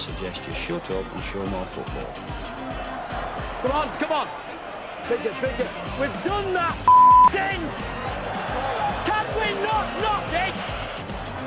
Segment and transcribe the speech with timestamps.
[0.00, 2.10] Suggest you shut up and show more football.
[3.60, 4.28] Come on, come on.
[5.08, 5.68] Bigger, bigger.
[6.00, 6.74] We've done that
[7.36, 7.60] thing.
[9.04, 10.56] Can we not knock it?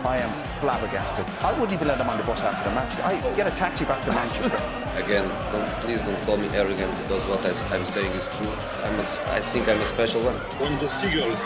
[0.05, 0.31] I am
[0.61, 1.25] flabbergasted.
[1.41, 2.93] I wouldn't even let him on the bus after the match.
[2.99, 4.61] I get a taxi back to Manchester.
[5.03, 8.53] Again, don't, please don't call me arrogant because what I, am saying is true.
[8.83, 10.35] I'm a, I think I'm a special one.
[10.61, 11.41] When the seagulls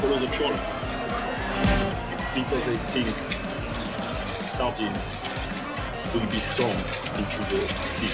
[0.00, 0.58] follow the trawler,
[2.14, 3.08] it's because they think
[4.48, 5.23] sardines
[6.14, 6.70] will be thrown
[7.18, 8.06] into the sea.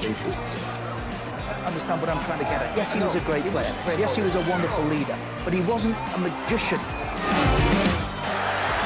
[0.00, 0.32] Thank you.
[1.66, 2.76] Understand what I'm trying to get at?
[2.76, 3.74] Yes, he was a great player.
[3.98, 6.80] Yes, he was a wonderful leader, but he wasn't a magician.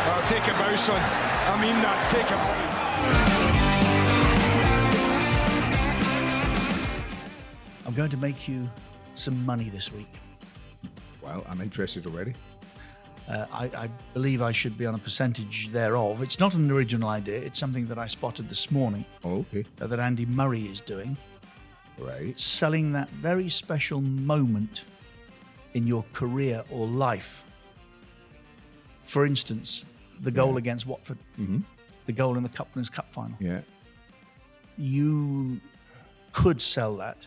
[0.06, 1.00] Oh, take a bow, son.
[1.00, 2.10] I mean that.
[2.10, 2.54] Take a bow.
[7.86, 8.68] I'm going to make you
[9.14, 10.08] some money this week.
[11.22, 12.34] Well, I'm interested already.
[13.28, 16.22] Uh, I, I, believe I should be on a percentage thereof.
[16.22, 17.38] It's not an original idea.
[17.38, 19.06] It's something that I spotted this morning.
[19.24, 19.64] Oh, okay.
[19.80, 21.16] Uh, that Andy Murray is doing.
[21.98, 22.38] Right.
[22.38, 24.84] Selling that very special moment
[25.72, 27.44] in your career or life.
[29.04, 29.84] For instance,
[30.20, 30.58] the goal yeah.
[30.58, 31.60] against Watford, mm-hmm.
[32.06, 33.36] the goal in the Cup Winners' Cup final.
[33.40, 33.60] Yeah.
[34.76, 35.60] You
[36.32, 37.26] could sell that.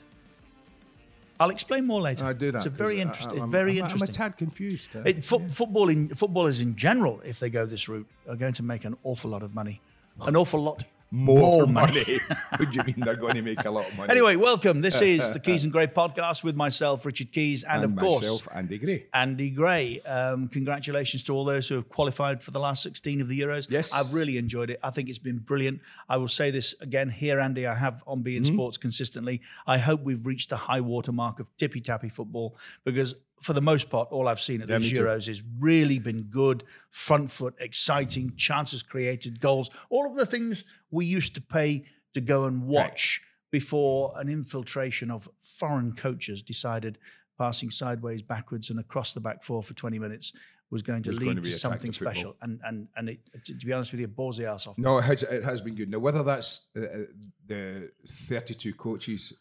[1.40, 2.26] I'll explain more later.
[2.26, 2.60] I do that.
[2.60, 3.42] It's a very interesting.
[3.42, 4.04] I'm, very I'm, interesting.
[4.04, 4.90] I'm a tad confused.
[4.96, 8.54] Uh, it, fo- football in, footballers in general, if they go this route, are going
[8.54, 9.82] to make an awful lot of money.
[10.22, 12.04] An awful lot more, more money.
[12.06, 12.20] money.
[12.58, 14.12] what you mean they're going to make a lot of money?
[14.12, 14.82] Anyway, welcome.
[14.82, 18.22] This is the Keys and Gray podcast with myself, Richard Keys, and, and of course,
[18.22, 19.06] myself, Andy Gray.
[19.14, 20.02] Andy Gray.
[20.02, 23.70] Um, congratulations to all those who have qualified for the last 16 of the Euros.
[23.70, 23.94] Yes.
[23.94, 24.80] I've really enjoyed it.
[24.84, 25.82] I think it's been brilliant.
[26.10, 27.66] I will say this again here, Andy.
[27.66, 28.56] I have on beIN mm-hmm.
[28.56, 29.42] sports consistently.
[29.66, 33.62] I hope we've reached the high water mark of tippy tappy football because for the
[33.62, 37.56] most part, all I've seen at yeah, these Euros has really been good, front foot,
[37.60, 42.64] exciting, chances created, goals, all of the things we used to pay to go and
[42.64, 43.52] watch right.
[43.52, 46.98] before an infiltration of foreign coaches decided
[47.38, 50.34] passing sideways, backwards, and across the back four for 20 minutes
[50.70, 52.36] was going to lead going to, to something special.
[52.42, 54.78] And and and it, to be honest with you, it bores the ass off.
[54.78, 55.90] No, it has, it has been good.
[55.90, 57.06] Now, whether that's uh,
[57.46, 59.34] the 32 coaches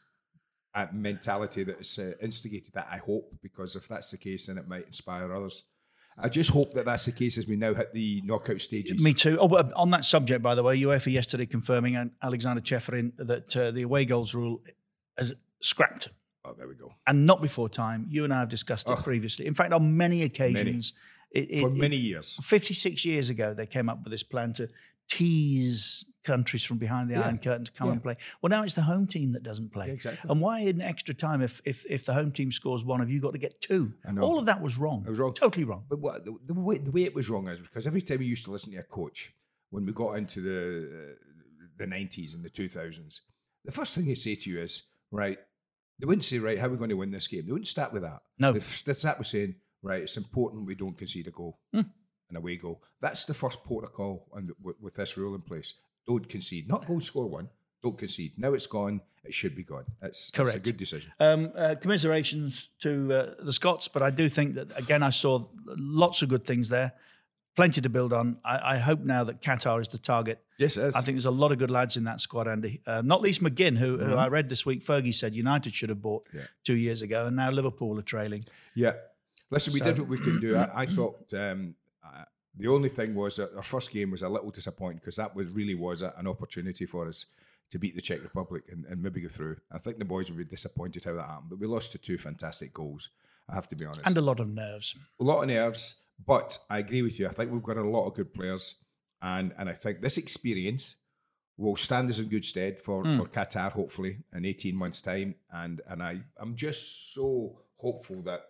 [0.93, 2.89] mentality that's uh, instigated that.
[2.91, 5.65] I hope because if that's the case, then it might inspire others.
[6.19, 9.03] I just hope that that's the case as we now hit the knockout stages.
[9.03, 9.39] Me too.
[9.39, 13.83] Oh, on that subject, by the way, UEFA yesterday confirming Aleksander Ceferin that uh, the
[13.83, 14.63] away goals rule
[15.19, 16.09] has scrapped.
[16.45, 16.95] Oh, there we go.
[17.07, 18.07] And not before time.
[18.09, 19.47] You and I have discussed it oh, previously.
[19.47, 20.95] In fact, on many occasions,
[21.35, 21.47] many.
[21.47, 24.69] It, it, for many years, fifty-six years ago, they came up with this plan to
[25.09, 27.23] tease countries from behind the yeah.
[27.23, 27.93] Iron Curtain to come yeah.
[27.95, 28.17] and play.
[28.43, 29.87] Well, now it's the home team that doesn't play.
[29.87, 30.31] Yeah, exactly.
[30.31, 33.21] And why in extra time if, if if the home team scores one, have you
[33.21, 33.95] got to get two?
[34.21, 35.05] All of that was wrong.
[35.07, 35.33] It was wrong.
[35.33, 35.85] Totally wrong.
[35.89, 38.27] But what, the, the, way, the way it was wrong is because every time we
[38.27, 39.33] used to listen to a coach,
[39.71, 41.15] when we got into the uh,
[41.79, 43.21] the 90s and the 2000s,
[43.65, 45.39] the first thing he'd say to you is, right,
[45.99, 47.45] they wouldn't say, right, how are we going to win this game?
[47.47, 48.21] They wouldn't start with that.
[48.39, 48.53] No.
[48.53, 51.59] They start with saying, right, it's important we don't concede a goal.
[51.75, 51.91] Mm.
[52.29, 52.83] And away goal.
[53.01, 54.27] That's the first protocol
[54.63, 55.75] with, with this rule in place
[56.07, 56.69] don't concede.
[56.69, 57.49] Not go score one.
[57.83, 58.33] Don't concede.
[58.37, 59.01] Now it's gone.
[59.25, 59.85] It should be gone.
[60.01, 60.53] That's, Correct.
[60.53, 61.13] That's a good decision.
[61.19, 65.45] Um, uh, commiserations to uh, the Scots, but I do think that again I saw
[65.67, 66.93] lots of good things there.
[67.57, 68.37] Plenty to build on.
[68.45, 70.43] I, I hope now that Qatar is the target.
[70.59, 70.95] Yes, it is.
[70.95, 72.83] I think there's a lot of good lads in that squad, Andy.
[72.87, 74.11] Uh, not least McGinn, who, mm-hmm.
[74.11, 74.85] who, I read this week.
[74.85, 76.43] Fergie said United should have bought yeah.
[76.65, 78.45] two years ago, and now Liverpool are trailing.
[78.75, 78.93] Yeah.
[79.51, 79.87] Listen, we so.
[79.87, 80.55] did what we could do.
[80.55, 81.75] I, I thought um,
[82.57, 85.53] The only thing was that our first game was a little disappointing because that was
[85.53, 87.27] really was a, an opportunity for us
[87.71, 89.57] to beat the Czech Republic and, and maybe go through.
[89.71, 92.17] I think the boys would be disappointed how that happened, but we lost to two
[92.17, 93.11] fantastic goals.
[93.49, 94.01] I have to be honest.
[94.05, 94.95] And a lot of nerves.
[95.21, 97.27] a lot of nerves, but I agree with you.
[97.27, 98.77] I think we've got a lot of good players,
[99.21, 100.97] and and I think this experience
[101.59, 103.17] will stand us in good stead for, Hmm.
[103.19, 105.35] for Qatar, hopefully in eighteen months' time.
[105.53, 108.41] And and I I'm just so hopeful that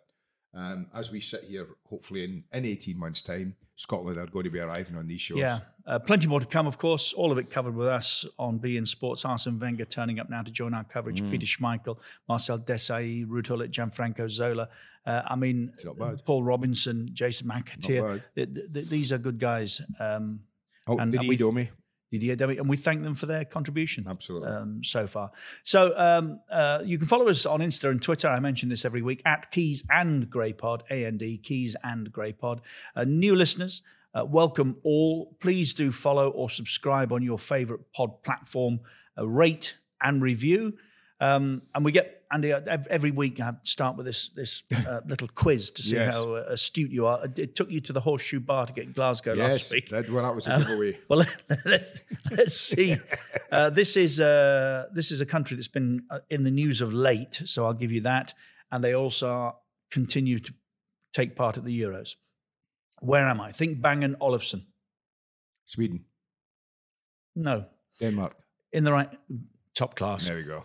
[0.55, 4.51] um, as we sit here, hopefully in in eighteen months' time, Scotland are going to
[4.51, 5.39] be arriving on these shows.
[5.39, 7.13] Yeah, uh, plenty more to come, of course.
[7.13, 9.25] All of it covered with us on beIN Sports.
[9.25, 11.23] Arsene Wenger turning up now to join our coverage.
[11.23, 11.31] Mm.
[11.31, 11.99] Peter Schmeichel,
[12.29, 14.69] Marcel Desailly, Ruud Gullit, Gianfranco Zola.
[15.05, 15.73] Uh, I mean.
[16.25, 18.23] Paul Robinson, Jason McAteer.
[18.35, 19.81] Th- th- th- these are good guys.
[20.01, 20.41] Um,
[20.89, 21.71] Oh, and- did and he we- me?
[22.11, 24.07] Didier Domi, and we thank them for their contribution.
[24.09, 24.49] Absolutely.
[24.49, 25.31] Um, so far.
[25.65, 28.29] So um, uh, you can follow us on Insta and Twitter.
[28.29, 32.13] I mention this every week at Keys and Gray Pod, A and D, Keys and
[32.13, 32.61] Gray Pod.
[32.95, 33.83] Uh, new listeners,
[34.15, 35.37] uh, welcome all.
[35.41, 38.81] Please do follow or subscribe on your favorite pod platform,
[39.19, 40.75] uh, rate and review.
[41.21, 43.41] Um, and we get Andy uh, every week.
[43.41, 46.15] I start with this this uh, little quiz to see Yes.
[46.15, 47.25] how uh, astute you are.
[47.37, 49.89] It took you to the Horseshoe Bar to get Glasgow Yes, last week.
[49.91, 50.99] that, well, that was a Um, giveaway.
[51.09, 51.25] Well,
[51.65, 52.01] let's,
[52.31, 52.97] let's see.
[53.53, 56.93] Uh, this is uh, this is a country that's been uh, in the news of
[56.93, 58.35] late, so I'll give you that.
[58.71, 59.57] And they also
[59.91, 60.53] continue to
[61.13, 62.17] take part at the Euros.
[63.01, 63.53] Where am I?
[63.53, 64.67] Think Bang Olufsen.
[65.67, 66.05] Sweden,
[67.35, 67.65] No,
[68.01, 68.35] Denmark.
[68.73, 69.11] in the right
[69.75, 70.25] top class.
[70.25, 70.65] There we go.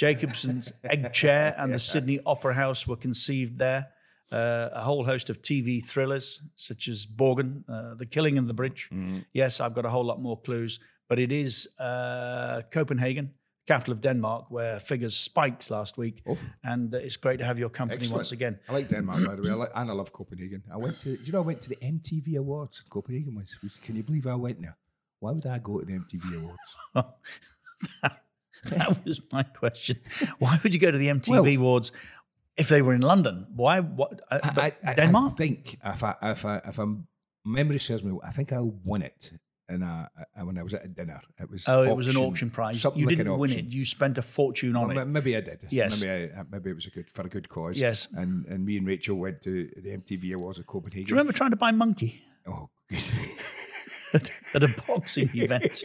[0.00, 3.88] Jacobsen's Egg Chair and the Sydney Opera House were conceived there.
[4.32, 8.54] Uh, a whole host of TV thrillers such as Borgen, uh, The Killing in the
[8.54, 8.88] Bridge.
[9.34, 13.32] Yes, I've got a whole lot more clues, but it is uh, Copenhagen,
[13.66, 16.22] capital of Denmark, where figures spiked last week.
[16.64, 18.20] And uh, it's great to have your company Excellent.
[18.20, 18.58] once again.
[18.70, 19.50] I like Denmark, by the way.
[19.50, 20.62] I like, and I love Copenhagen.
[20.72, 23.54] I went to, do you know, I went to the MTV Awards in Copenhagen once.
[23.84, 24.78] Can you believe I went there?
[25.18, 27.12] Why would I go to the MTV Awards?
[28.70, 29.98] That was my question.
[30.38, 31.92] Why would you go to the MTV Awards
[32.56, 33.46] if they were in London?
[33.54, 33.80] Why?
[33.80, 34.20] What?
[34.30, 35.32] Uh, I, I, Denmark?
[35.32, 37.06] I think if I, if I, if I'm,
[37.44, 39.32] memory serves me, I think I won it.
[39.68, 40.08] And uh,
[40.42, 42.82] when I was at a dinner, it was Oh, it was an auction prize.
[42.82, 43.66] You like didn't win it.
[43.66, 45.04] You spent a fortune on Well, it.
[45.06, 45.64] Maybe I did.
[45.70, 46.02] Yes.
[46.02, 47.78] Maybe I, maybe it was a good for a good cause.
[47.78, 48.08] Yes.
[48.12, 51.06] And and me and Rachel went to the MTV Awards in Copenhagen.
[51.06, 53.04] Do you remember trying to buy Monkey Oh, good.
[54.54, 55.82] at a boxing event?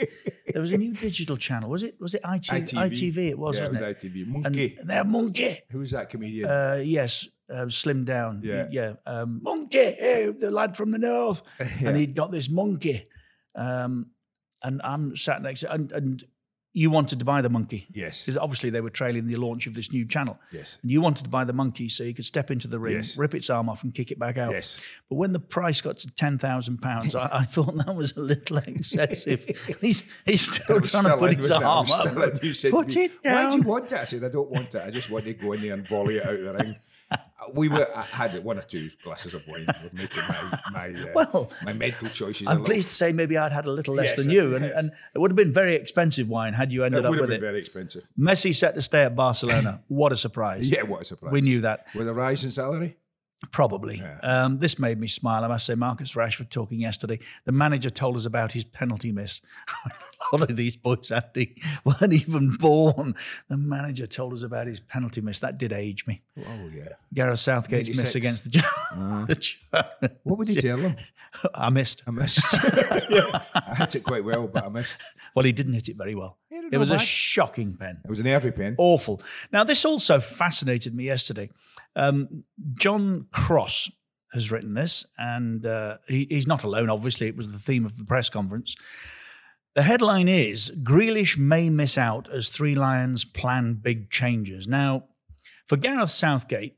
[0.52, 1.70] There was a new digital channel.
[1.70, 2.00] Was it?
[2.00, 2.72] Was it ITV?
[2.72, 3.18] ITV.
[3.30, 4.04] it was, yeah, wasn't it it?
[4.04, 4.22] was ITV.
[4.24, 4.78] And Monkey.
[4.84, 5.60] they're Monkey.
[5.72, 6.50] Who was that comedian?
[6.50, 8.42] Uh, yes, uh, slimmed down.
[8.44, 8.68] Yeah.
[8.72, 8.94] yeah.
[9.06, 13.08] Um, monkey, hey, the lad from the north, and he'd got this monkey.
[13.56, 14.08] Um,
[14.64, 16.24] and I'm sat next, to, and, and
[16.78, 17.88] you wanted to buy the monkey.
[17.94, 18.26] Yes.
[18.26, 20.38] Because obviously they were trailing the launch of this new channel.
[20.52, 20.78] Yes.
[20.82, 23.18] And you wanted to buy the monkey so you could step into the ring, Yes.
[23.18, 24.52] rip its arm off, and kick it back out.
[24.52, 24.84] Yes.
[25.10, 28.20] But when the price got to ten thousand pounds, I, I thought that was a
[28.20, 29.42] little excessive.
[29.82, 31.66] he's he's still trying to put his wasn't it?
[31.66, 32.34] I arm up.
[32.34, 32.40] in.
[32.48, 33.98] You said Put it Why do you want it?
[33.98, 34.82] I said, I don't want it.
[34.86, 36.76] I just want to go in there and volley it out of the ring.
[37.54, 39.68] We were I had one or two glasses of wine.
[39.68, 42.48] We're making my my uh, Well, my mental choices.
[42.48, 44.74] I'm pleased to say maybe I'd had a little less Yes, than you, and, yes.
[44.76, 47.22] and it would have been very expensive wine had you ended It up would have
[47.22, 47.48] with been it.
[47.48, 48.04] very expensive.
[48.20, 49.82] Messi set to stay at Barcelona.
[49.90, 50.72] what a surprise!
[50.72, 51.32] Yeah, what a surprise.
[51.32, 51.86] We knew that.
[51.94, 52.98] With a rise in salary?
[53.52, 54.02] Probably.
[54.24, 55.44] Um, this made me smile.
[55.44, 57.20] I must say, Marcus Rashford talking yesterday.
[57.46, 59.42] The manager told us about his penalty miss.
[60.34, 63.16] A lot of these boys, Andy, weren't even born.
[63.48, 65.40] The manager told us about his penalty miss.
[65.42, 66.24] That did age me.
[66.40, 66.90] Oh, yeah.
[67.14, 68.50] Gareth Southgate's miss against the,
[69.28, 70.20] the Germans.
[70.24, 70.96] What would he tell them?
[71.54, 72.02] I missed.
[72.08, 72.40] I missed.
[72.54, 74.98] I hit it quite well, but I missed.
[75.36, 76.38] Well, he didn't hit it very well.
[76.68, 78.00] It know was a shocking pen.
[78.04, 78.76] It was an every pen.
[78.78, 79.22] awful.
[79.52, 81.50] Now, this also fascinated me yesterday.
[81.96, 82.44] Um,
[82.74, 83.92] John Cross
[84.34, 87.28] has written this, and uh, he, he's not alone, obviously.
[87.28, 88.76] It was the theme of the press conference.
[89.76, 94.68] The headline is Grealish may miss out as Three Lions plan big changes.
[94.68, 95.06] Now,
[95.68, 96.78] for Gareth Southgate,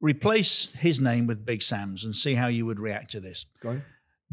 [0.00, 3.46] replace his name with Big Sam's and see how you would react to this.
[3.60, 3.82] Go on.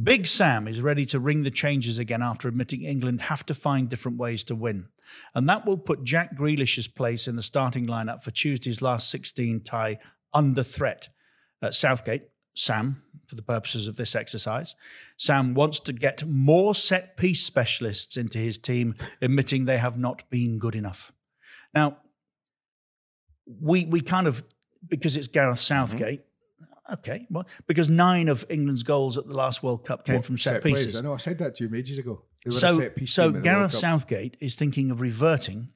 [0.03, 3.89] Big Sam is ready to ring the changes again after admitting England have to find
[3.89, 4.87] different ways to win.
[5.35, 9.63] And that will put Jack Grealish's place in the starting lineup for Tuesday's last 16
[9.63, 9.99] tie
[10.33, 11.09] under threat.
[11.61, 12.23] At Southgate,
[12.55, 14.75] Sam, for the purposes of this exercise,
[15.17, 20.27] Sam wants to get more set piece specialists into his team, admitting they have not
[20.29, 21.11] been good enough.
[21.73, 21.97] Now,
[23.45, 24.43] we we kind of
[24.87, 25.91] because it's Gareth mm-hmm.
[25.91, 26.21] Southgate.
[26.93, 30.37] Okay, well, because nine of England's goals at the last World Cup came What, from
[30.37, 30.85] set, plays?
[30.85, 30.99] pieces.
[30.99, 32.23] I know, I said that to you ages ago.
[32.49, 35.69] So, so team in the World Gareth Southgate is thinking of reverting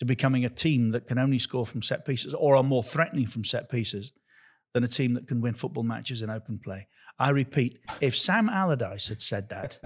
[0.00, 3.26] to becoming a team that can only score from set pieces or are more threatening
[3.26, 4.12] from set pieces
[4.74, 6.86] than a team that can win football matches in open play.
[7.18, 9.78] I repeat, if Sam Allardyce had said that,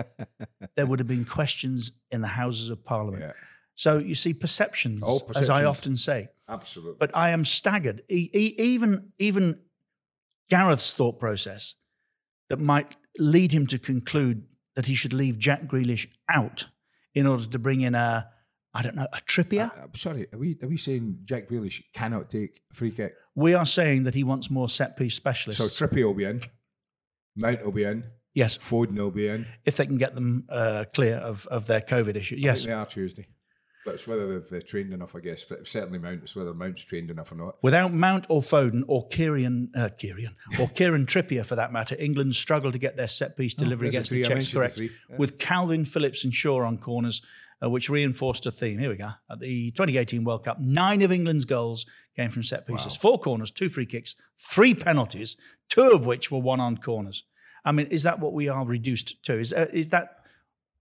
[0.76, 3.22] there would have been questions in the Houses of Parliament.
[3.22, 3.32] Yeah.
[3.74, 6.28] So you see, perceptions, Oh, as I often say.
[6.48, 6.96] Absolutely.
[6.98, 8.02] But I am staggered.
[8.10, 9.60] E- e- even even
[10.50, 11.74] Gareth's thought process
[12.48, 14.44] that might lead him to conclude
[14.76, 16.66] that he should leave Jack Grealish out
[17.14, 18.28] in order to bring in a,
[18.74, 19.70] I don't know, a Trippier.
[19.70, 23.14] Uh, sorry, are we are we saying Jack Grealish cannot take a free kick?
[23.34, 25.62] we are saying that he wants more set piece specialists.
[25.62, 26.40] So Trippier will be in,
[27.36, 29.46] Mount will be in, yes, Foden will be in.
[29.64, 32.36] if they can get them uh, clear of, of their COVID issue.
[32.38, 33.26] Yes, they are Tuesday.
[33.84, 35.42] But it's whether they've trained enough, I guess.
[35.44, 37.56] But certainly Mount, it's whether Mount's trained enough or not.
[37.62, 42.36] Without Mount or Foden or Kieran, uh, Kieran or Kieran Trippier for that matter, England
[42.36, 44.92] struggled to get their set piece delivery Oh, against the the Czechs mentioned the correct.
[45.10, 45.16] yeah.
[45.18, 47.22] With Kalvin Phillips and Shaw on corners,
[47.60, 48.78] uh, which reinforced a theme.
[48.78, 49.10] Here we go.
[49.30, 51.84] At the 2018 World Cup, nine of England's goals
[52.14, 55.36] came from set pieces: four corners, two free kicks, three penalties,
[55.68, 57.24] two of which were one on corners.
[57.64, 59.38] I mean, is that what we are reduced to?
[59.38, 60.18] Is uh, is that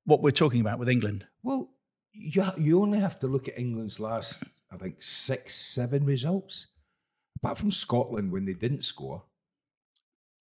[0.06, 1.26] what we're talking about with England?
[1.44, 1.70] Well,
[2.14, 6.68] you you only have to look at England's last, I think, six, seven results.
[7.38, 9.24] Apart from Scotland, when they didn't score,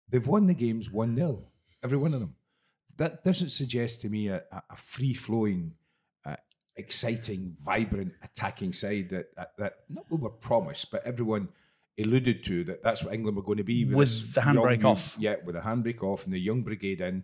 [0.09, 1.43] they've won the games 1 0,
[1.83, 2.35] every one of them.
[2.97, 5.73] That doesn't suggest to me a, a free flowing,
[6.25, 6.37] uh,
[6.77, 11.49] exciting, vibrant, attacking side that, that, that not we were promised, but everyone
[11.99, 14.91] alluded to that that's what England were going to be With this the handbrake young-
[14.93, 15.17] off.
[15.19, 17.23] Yeah, with the handbrake off and the young brigade in,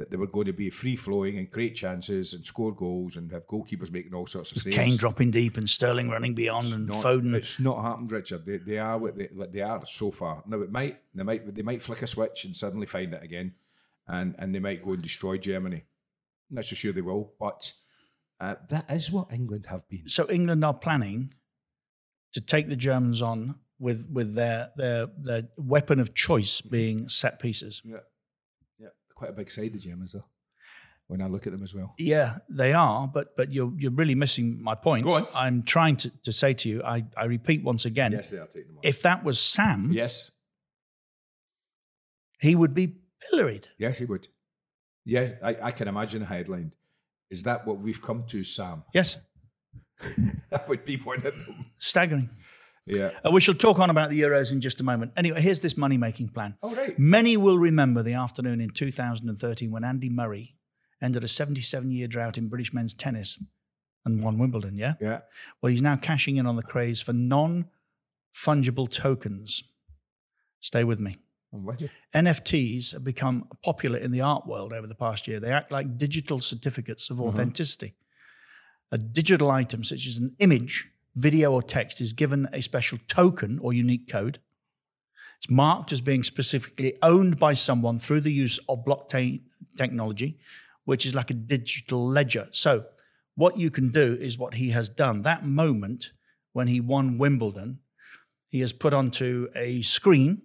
[0.00, 3.30] that they were going to be free flowing and create chances and score goals and
[3.30, 4.74] have goalkeepers making all sorts of saves.
[4.74, 7.34] Kane dropping deep and Sterling running beyond and Not- Foden.
[7.34, 8.46] It's not happened, Richard.
[8.46, 10.42] They, they are what they, what they are so far.
[10.46, 13.52] Now it might they might they might flick a switch and suddenly find it again,
[14.08, 15.84] and and they might go and destroy Germany.
[16.50, 17.74] I'm not so sure they will, but
[18.40, 20.08] uh, that is what England have been.
[20.08, 21.34] so England are planning
[22.32, 27.38] to take the Germans on with with their their their weapon of choice being set
[27.38, 27.82] pieces.
[27.84, 27.98] Yeah,
[29.20, 30.24] quite a big side the Germans though.
[31.08, 31.92] When I look at them as well.
[31.98, 35.04] Yeah, they are, but but you're you're really missing my point.
[35.04, 35.26] Go on.
[35.34, 38.46] I'm trying to, to say to you, I, I repeat once again, Yes, they are
[38.46, 38.82] taking them on.
[38.84, 40.30] if that was Sam, yes,
[42.40, 42.94] he would be
[43.28, 43.68] pilloried.
[43.78, 44.28] yes, he would.
[45.04, 46.72] Yeah, I, I can imagine a headline.
[47.30, 48.84] Is that what we've come to, Sam?
[48.94, 49.18] Yes,
[50.50, 51.64] that would be one of them.
[51.78, 52.30] staggering.
[52.90, 53.10] Yeah.
[53.24, 55.12] Uh, we shall talk on about the Euros in just a moment.
[55.16, 56.56] Anyway, here's this money making plan.
[56.62, 56.98] Oh, right.
[56.98, 60.56] Many will remember the afternoon in 2013 when Andy Murray
[61.02, 63.42] ended a 77 year drought in British men's tennis
[64.04, 64.94] and won Wimbledon, yeah?
[65.00, 65.20] Yeah.
[65.60, 67.66] Well, he's now cashing in on the craze for non
[68.34, 69.62] fungible tokens.
[70.60, 71.18] Stay with me.
[71.52, 71.88] I'm with you.
[72.14, 75.40] NFTs have become popular in the art world over the past year.
[75.40, 77.94] They act like digital certificates of authenticity.
[78.92, 83.58] A digital item, such as an image, video, or text, is given a special token
[83.60, 84.38] or unique code.
[85.38, 89.40] It's marked as being specifically owned by someone through the use of blockchain
[89.78, 90.38] technology,
[90.84, 92.48] which is like a digital ledger.
[92.52, 92.84] So,
[93.36, 95.22] what you can do is what he has done.
[95.22, 96.10] That moment
[96.52, 97.78] when he won Wimbledon,
[98.48, 100.42] he has put onto a screen.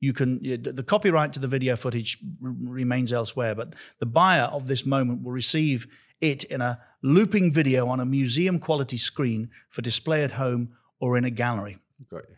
[0.00, 4.86] You can the copyright to the video footage remains elsewhere, but the buyer of this
[4.86, 5.88] moment will receive
[6.20, 10.70] it in a looping video on a museum quality screen for display at home
[11.00, 11.78] or in a gallery.
[12.10, 12.36] Got you.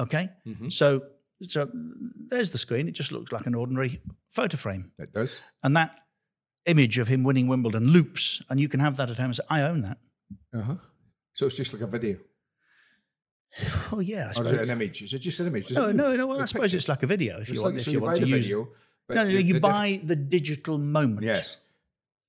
[0.00, 0.28] Okay,
[0.70, 1.02] so
[1.42, 1.68] so
[2.28, 2.88] there's the screen.
[2.88, 5.40] It just looks like an ordinary photo frame, It does.
[5.62, 5.90] and that
[6.66, 9.44] image of him winning Wimbledon loops, and you can have that at home and say,
[9.48, 9.98] "I own that."
[10.52, 10.74] Uh huh.
[11.34, 12.16] So it's just like a video.
[13.92, 15.02] Oh yeah, I Or is it an image?
[15.02, 15.68] Is it just an image?
[15.68, 16.26] Does No, it no, no.
[16.26, 16.76] Well, I suppose picture?
[16.78, 17.82] it's like a video if It's you like- want.
[17.82, 18.46] so if you, buy want to use.
[18.46, 18.68] video,
[19.10, 21.22] no, no, you the buy the digital moment.
[21.22, 21.58] Yes.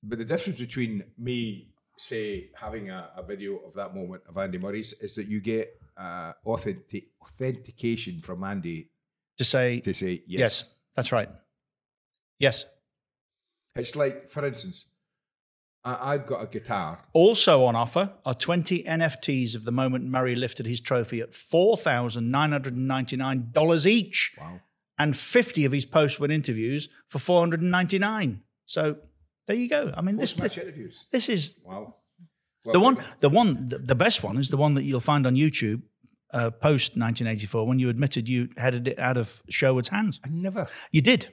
[0.08, 4.60] But the difference between me, say, having a, a video of that moment of Andy
[4.60, 8.92] Murray's is that you get uh, authentic, authentication from Andy
[9.38, 10.40] To say to say yes.
[10.40, 10.66] yes.
[10.96, 11.30] that's right.
[12.40, 12.66] Yes.
[13.76, 14.86] It's like, for instance,
[15.84, 17.00] I, I've got a guitar.
[17.14, 23.86] Also on offer are 20 NFTs of the moment Murray lifted his trophy at $4,999
[23.86, 24.34] each.
[24.40, 24.62] Wow.
[24.98, 28.44] And 50 of his post-win interviews for 499.
[28.66, 28.96] So
[29.48, 29.94] there you go.
[29.96, 30.34] I mean, this,
[31.12, 31.96] this is Wow.
[32.66, 35.36] the one, the one, the, the best one is the one that you'll find on
[35.36, 35.82] YouTube
[36.34, 40.20] uh, post 1984 when you admitted you headed it out of Sherwood's hands.
[40.24, 40.68] I never.
[40.92, 41.30] You did.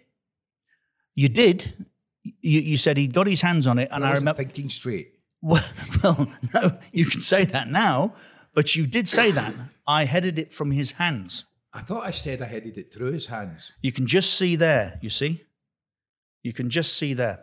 [1.14, 1.86] You did.
[2.22, 4.42] You, you said he got his hands on it, and I I remember.
[4.42, 5.14] thinking straight.
[5.40, 5.64] Well,
[6.04, 8.14] well, no, you can say that now,
[8.54, 9.52] but you did say that.
[9.86, 11.44] I headed it from his hands.
[11.72, 13.72] I thought I said I headed it through his hands.
[13.80, 15.42] You can just see there, you see?
[16.42, 17.40] You can just see there.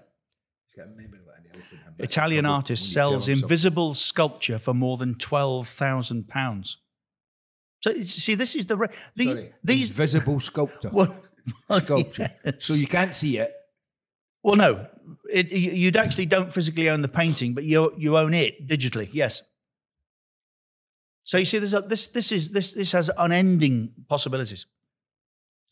[1.97, 6.75] Italian artist when you tell sells invisible sculpture for more than £12,000.
[7.81, 10.89] So see, this is the re- the, Sorry, these invisible sculptor.
[10.93, 11.15] well,
[11.71, 12.29] sculpture.
[12.59, 13.53] So you can't see it.
[14.43, 14.87] well, no,
[15.31, 19.09] it, you, you'd actually don't physically own the painting, but you you own it digitally.
[19.13, 19.41] Yes.
[21.23, 24.65] So you see, there's a, this this is this this has unending possibilities.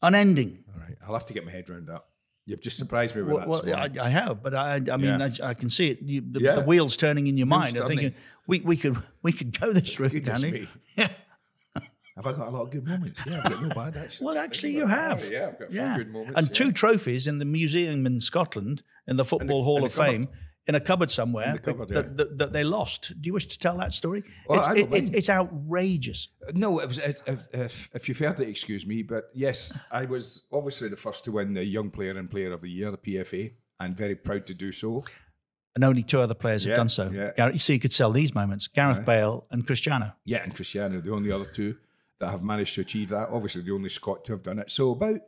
[0.01, 0.63] Unending.
[0.73, 2.05] All right, I'll have to get my head around that.
[2.47, 3.65] You've just surprised me with Well, that.
[3.65, 4.03] well.
[4.03, 5.29] I, I have, but I, I mean, Yeah.
[5.43, 6.01] I, I can see it.
[6.01, 6.55] You, the, Yeah.
[6.55, 7.77] the wheels turning in your mind.
[7.77, 8.13] I'm thinking
[8.47, 10.61] we, we could we could go this route, Goodness Danny.
[10.61, 10.69] me.
[10.95, 11.09] Yeah.
[12.15, 13.21] Have I got a lot of good moments?
[13.27, 14.25] Yeah, I've got no bad actually.
[14.25, 15.23] Well, actually, you have.
[15.29, 15.97] Yeah, I've got few yeah.
[15.97, 16.33] good moments.
[16.35, 16.53] and yeah.
[16.53, 20.23] two trophies in the museum in Scotland, in the Football Hall of Fame.
[20.23, 20.39] cupboard.
[20.67, 22.11] In a cupboard somewhere the cupboard, that, yeah.
[22.15, 23.13] that, that they lost.
[23.21, 24.23] Do you wish to tell that story?
[24.47, 25.15] Well, it's, it- don't it- mind.
[25.15, 26.27] it's outrageous.
[26.53, 30.05] No, it was, it, if, if, if you've heard it, excuse me, but yes, I
[30.05, 32.97] was obviously the first to win the Young Player and Player of the Year, the
[32.97, 35.03] PFA, and very proud to do so.
[35.75, 37.11] And only two other players Yeah, have done so.
[37.11, 37.31] yeah.
[37.37, 39.03] Gareth, you see, you could sell these moments: Gareth Aye.
[39.03, 40.13] Bale and Cristiano.
[40.25, 41.77] Yeah, and Cristiano, the only other two
[42.19, 43.29] that have managed to achieve that.
[43.29, 44.71] Obviously, the only Scot to have done it.
[44.71, 45.21] So about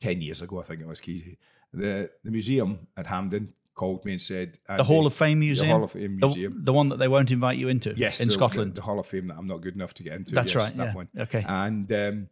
[0.00, 1.36] ten years ago, I think it was, Keith,
[1.72, 5.68] the the museum at Hampden called me and said The Hall of Fame the museum.
[5.70, 6.62] Hall of Fame The- museum.
[6.62, 7.94] The, one that they won't invite you into.
[7.96, 8.72] Yes, in the- Scotland.
[8.72, 10.34] the, the Hall of Fame that I'm not good enough to get into.
[10.34, 10.94] That's yes, right, That yeah.
[10.94, 11.08] one.
[11.18, 11.44] Okay.
[11.46, 12.28] And um,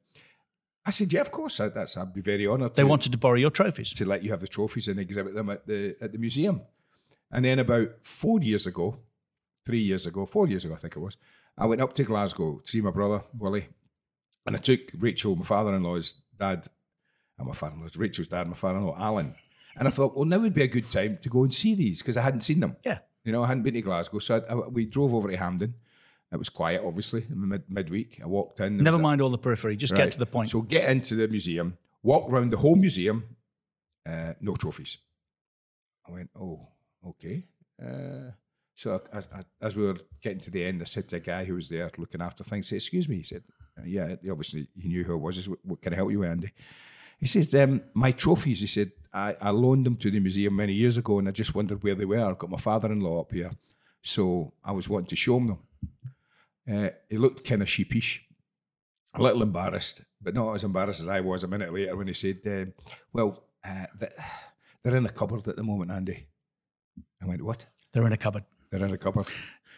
[0.86, 1.58] I said, yeah, of course.
[1.60, 2.74] I, that's I'd be very honoured.
[2.76, 3.92] they to, wanted to borrow your trophies.
[3.94, 6.62] to let you have the trophies and exhibit them at the at the museum.
[7.30, 8.98] And then about four years ago,
[9.64, 11.16] three years ago, four years ago, I think it was,
[11.56, 13.68] I went up to Glasgow to see my brother Willie,
[14.46, 16.66] and I took Rachel, my father-in-law's dad,
[17.38, 19.34] and my father-in-law's Rachel's dad, my father-in-law Alan,
[19.78, 22.00] and I thought, well, now would be a good time to go and see these
[22.02, 22.76] because I hadn't seen them.
[22.84, 22.98] Yeah.
[23.24, 25.74] You know, I hadn't been to Glasgow, so I, I- we drove over to Hampden.
[26.32, 28.20] It was quiet, obviously, mid, midweek.
[28.22, 28.78] I walked in.
[28.78, 29.76] Never was a- mind all the periphery.
[29.76, 30.04] Just Right.
[30.04, 30.50] get to the point.
[30.50, 33.24] So get into the museum, walk around the whole museum,
[34.06, 34.98] uh, no trophies.
[36.08, 36.68] I went, oh,
[37.06, 37.44] okay.
[37.82, 38.32] Uh,
[38.74, 41.44] so as, as- as we were getting to the end, I said to a guy
[41.44, 43.16] who was there looking after things, say, excuse me.
[43.18, 43.42] He said,
[43.78, 45.36] "Uh, yeah, obviously he knew who I was.
[45.36, 46.50] He said, what can I help you Andy?
[47.22, 50.72] He says, um, my trophies, he said, I, I loaned them to the museum many
[50.72, 52.18] years ago and I just wondered where they were.
[52.18, 53.52] I've got my father-in-law up here.
[54.02, 55.58] So I was wanting to show him them.
[56.68, 58.24] Uh, he looked kind of sheepish
[59.14, 62.12] a little embarrassed, but not as embarrassed as I was a minute later when he
[62.14, 62.72] said, um,
[63.12, 63.86] "Well, uh,
[64.82, 66.26] they're in a cupboard at the moment, Andy."
[67.22, 67.66] I went, "What?
[67.92, 68.44] They're in a cupboard.
[68.70, 69.30] They're in a cupboard?"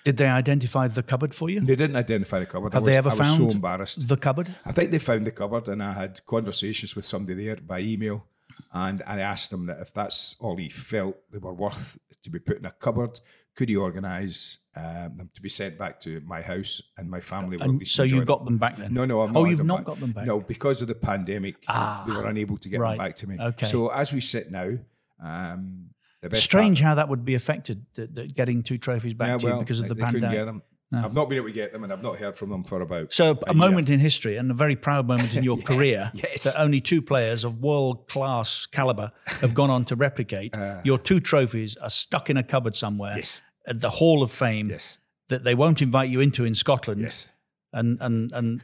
[0.04, 1.60] Did they identify the cupboard for you?
[1.60, 2.72] They didn't identify the cupboard.
[2.74, 4.06] I Have they ever I was found so embarrassed?
[4.06, 4.54] the cupboard?
[4.66, 8.26] I think they found the cupboard, and I had conversations with somebody there by email,
[8.72, 12.38] and I asked them that if that's all he felt they were worth to be
[12.38, 13.20] put in a cupboard,
[13.56, 17.56] could he organise um, them to be sent back to my house and my family?
[17.60, 18.92] And so you got them back then?
[18.92, 20.26] No, no, I'm Oh, you've not got them back?
[20.26, 22.90] No, because of the pandemic, Ah, they were unable to get right.
[22.90, 23.36] them back to me.
[23.40, 23.66] Okay.
[23.66, 24.76] So as we sit now,
[25.22, 25.90] um,
[26.34, 29.46] Strange part- how that would be affected, that, that getting two trophies back Yeah, to
[29.56, 30.62] you because of the pandemic.
[30.92, 31.02] No.
[31.04, 33.12] I've not been able to get them, and I've not heard from them for about
[33.12, 33.54] So, a, year.
[33.54, 36.44] moment in history and a very proud moment in your Yeah, career yes.
[36.44, 40.54] that only two players of world class caliber have gone on to replicate.
[40.84, 43.16] your two trophies are stuck in a cupboard somewhere Uh.
[43.16, 43.40] Yes.
[43.66, 44.98] at the Hall of Fame Yes.
[45.30, 47.00] that they won't invite you into in Scotland.
[47.00, 47.26] Yes.
[47.72, 48.62] And, and, and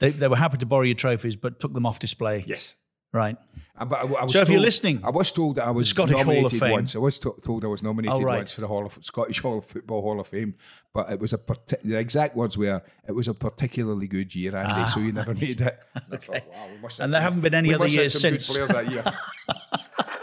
[0.00, 2.42] they, they were happy to borrow your trophies, but took them off display.
[2.46, 2.74] Yes.
[3.16, 3.36] Right.
[3.78, 5.88] Uh, But I, I was So if you're listening, I was told that I was
[5.94, 6.70] Scottish Hall of nominated Fame.
[6.78, 6.90] once.
[6.96, 8.38] I was to- told I was nominated Oh, right.
[8.42, 10.54] once for the Hall of Scottish Hall of Football Hall of Fame,
[10.96, 14.54] but it was a parti- the exact words were it was a particularly good year,
[14.56, 14.84] Andy.
[14.90, 15.78] so you never made it.
[15.94, 17.04] I thought, wow, we must have Ah.
[17.04, 18.52] And there some- haven't been any we other must have years some good since.
[18.56, 19.04] players that year.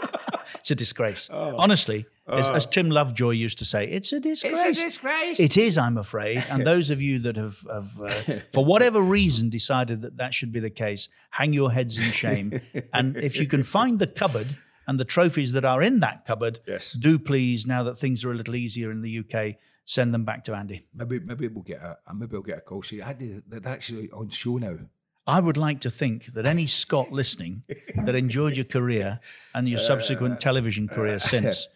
[0.64, 1.28] It's a disgrace.
[1.30, 1.56] Oh.
[1.58, 4.54] Honestly, as, as Tim Lovejoy used to say, it's a disgrace.
[4.64, 5.38] It's a disgrace.
[5.38, 6.42] It is, I'm afraid.
[6.48, 10.52] And those of you that have, have uh, for whatever reason, decided that that should
[10.52, 12.62] be the case, hang your heads in shame.
[12.94, 14.56] and if you can find the cupboard
[14.88, 16.92] and the trophies that are in that cupboard, Yes.
[16.92, 20.44] do please, now that things are a little easier in the UK, send them back
[20.44, 20.86] to Andy.
[20.94, 22.82] Maybe maybe we'll get a maybe we'll get a call.
[22.82, 24.78] See, Andy, they're actually on show now.
[25.26, 27.62] I would like to think that any Scot listening
[28.04, 29.20] that enjoyed your career
[29.54, 31.68] and your subsequent television career uh, since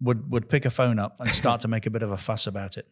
[0.00, 2.46] would, would pick a phone up and start to make a bit of a fuss
[2.46, 2.86] about it.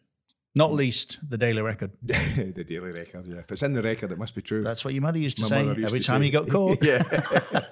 [0.55, 1.91] Not least the Daily Record.
[2.03, 3.25] the Daily Record.
[3.25, 4.63] Yeah, if it's in the record, it must be true.
[4.63, 6.25] That's what your mother used to My say used every to time say.
[6.27, 6.83] you got caught.
[6.83, 7.01] yeah.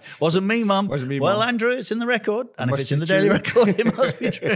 [0.20, 0.88] Wasn't me, mum.
[0.88, 1.48] Wasn't me, Well, Mum.
[1.48, 2.48] Andrew, it's in the record.
[2.58, 3.30] And if it's in the Daily.
[3.30, 4.56] Record, it must be true.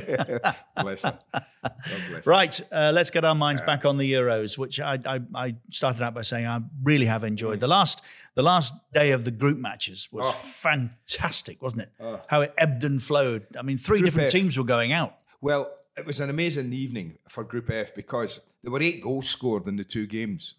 [0.81, 1.19] bless her.
[1.31, 2.21] Bless her.
[2.25, 6.01] Right, uh, let's get our minds back on the Euros, which I, I, I started
[6.01, 7.59] out by saying I really have enjoyed.
[7.59, 8.01] The last
[8.33, 10.31] the last day of the group matches was Oh.
[10.31, 11.89] fantastic, wasn't it?
[12.27, 13.45] How it ebbed and flowed.
[13.57, 14.31] I mean, three different F.
[14.31, 15.15] teams were going out.
[15.41, 19.67] Well, it was an amazing evening for Group F because there were eight goals scored
[19.67, 20.55] in the two games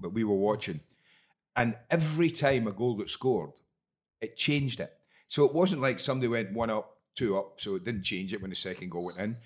[0.00, 0.80] that we were watching.
[1.56, 3.50] And every time a goal got scored,
[4.20, 4.92] it changed it.
[5.28, 8.40] So it wasn't like somebody went one up, two up, so it didn't change it
[8.40, 9.36] when the second goal went in.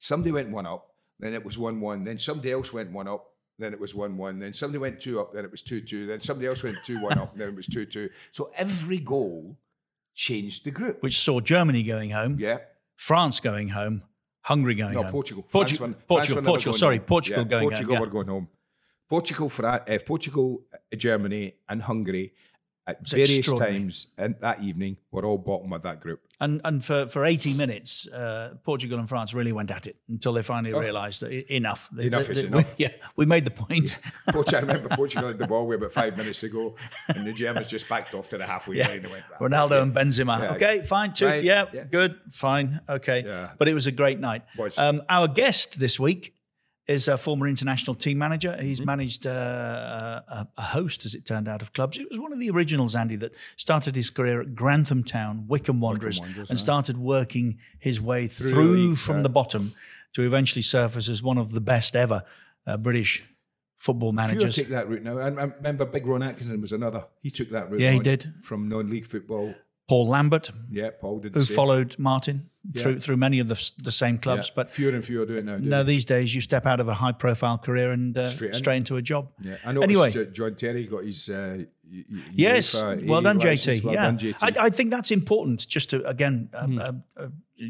[0.00, 3.32] Somebody went one up, then it was 1 1, then somebody else went one up,
[3.58, 4.38] then it was 1 1.
[4.38, 6.06] Then somebody went 2 up, then it was 2 2.
[6.06, 8.08] Then somebody else went 2 1 up, then it was 2 2.
[8.30, 9.56] So every goal
[10.14, 11.02] changed the group.
[11.02, 12.58] Which saw Germany going home, Yeah.
[12.94, 14.02] France going home,
[14.48, 15.12] Hungary going No, home.
[15.12, 15.42] Portugal.
[15.52, 16.42] Portu- France Portugal.
[16.42, 16.72] Portugal.
[16.72, 17.06] Sorry, home.
[17.06, 18.00] Portugal Yeah, going Portugal home.
[18.00, 18.48] were going home.
[19.10, 22.32] Portugal, Fra- uh, Portugal, uh, Germany, and Hungary
[22.86, 26.20] at It's various times in that evening were all bottom of that group.
[26.40, 30.32] And and for, for 80 minutes, uh, Portugal and France really went at it until
[30.32, 30.78] they finally Oh.
[30.78, 31.88] realised that enough.
[31.92, 32.74] They- Enough they- is they- enough.
[32.78, 33.96] yeah, we made the point.
[34.30, 36.76] Portugal, I remember Portugal had the ball with about five minutes to go,
[37.08, 38.86] and the Germans just backed off to the halfway Yeah.
[38.88, 40.38] line and went, "Ah, Ronaldo okay." and Benzema.
[40.40, 40.52] Yeah.
[40.54, 41.26] Okay, fine, two.
[41.26, 41.84] Right, Yeah, yeah.
[41.90, 42.80] good, fine.
[42.88, 43.24] Okay.
[43.26, 43.50] Yeah.
[43.58, 44.44] But it was a great night.
[44.76, 46.34] Um, our guest this week
[46.88, 48.50] is a former international team manager.
[48.50, 48.66] Mm-hmm.
[48.66, 51.98] He's managed uh, a, a host, as it turned out, of clubs.
[51.98, 55.80] It was one of the originals, Andy, that started his career at Grantham Town, Wycombe
[55.80, 59.74] Wanderers, Wanderers, and started working his way through, leagues, from uh, the bottom
[60.14, 62.24] to eventually surface as one of the best ever
[62.66, 63.22] uh, British
[63.76, 64.56] football managers.
[64.56, 65.18] take that route now.
[65.18, 67.04] And I remember Big Ron Atkinson was another.
[67.22, 67.80] He took that route.
[67.80, 68.32] Yeah, he did.
[68.42, 69.54] From non league football.
[69.88, 72.82] Paul Lambert, Yeah, Paul did who followed Martin Yeah.
[72.82, 75.44] through through many of the, the same clubs, Yeah, but fewer and fewer do it
[75.46, 75.56] now.
[75.56, 75.94] do No, they?
[75.94, 78.96] these days you step out of a high profile career and uh, Straight straight, into
[78.96, 79.30] a job.
[79.40, 79.80] Yeah, I know.
[79.80, 81.28] Anyway, John Terry got his.
[81.30, 83.38] Uh, y- Yes, well done.
[83.40, 83.82] JT.
[83.84, 84.36] Well yeah, done, JT.
[84.58, 85.66] I, I think that's important.
[85.68, 87.28] Just to again um, uh, uh,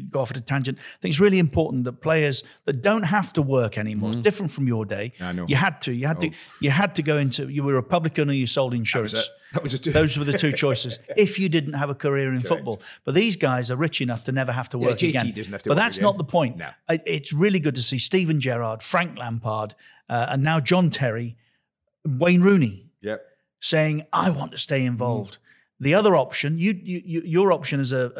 [0.09, 0.77] go off at a tangent.
[0.77, 4.11] I think it's really important that players that don't have to work anymore.
[4.11, 5.13] It's different from your day.
[5.19, 5.45] I know.
[5.47, 5.93] You had to.
[5.93, 6.31] You had to.
[6.61, 7.47] You had to go into.
[7.49, 9.13] You were a Republican or you sold insurance.
[9.13, 9.25] it.
[9.53, 9.91] That was the two.
[9.91, 10.99] Those were the two choices.
[11.17, 14.31] if you didn't have a career in football, but these guys are rich enough to
[14.31, 15.31] never have to Yeah, work JT again.
[15.33, 16.05] doesn't have to but that's again.
[16.05, 16.57] not the point.
[16.57, 16.69] No.
[16.87, 19.73] I- It's really good to see Steven Gerrard, Frank Lampard,
[20.07, 21.35] uh, and now John Terry,
[22.05, 23.21] Wayne Rooney Yep.
[23.59, 25.37] Saying, "I want to stay involved."
[25.81, 28.11] The other option, you, you, you, your option as a,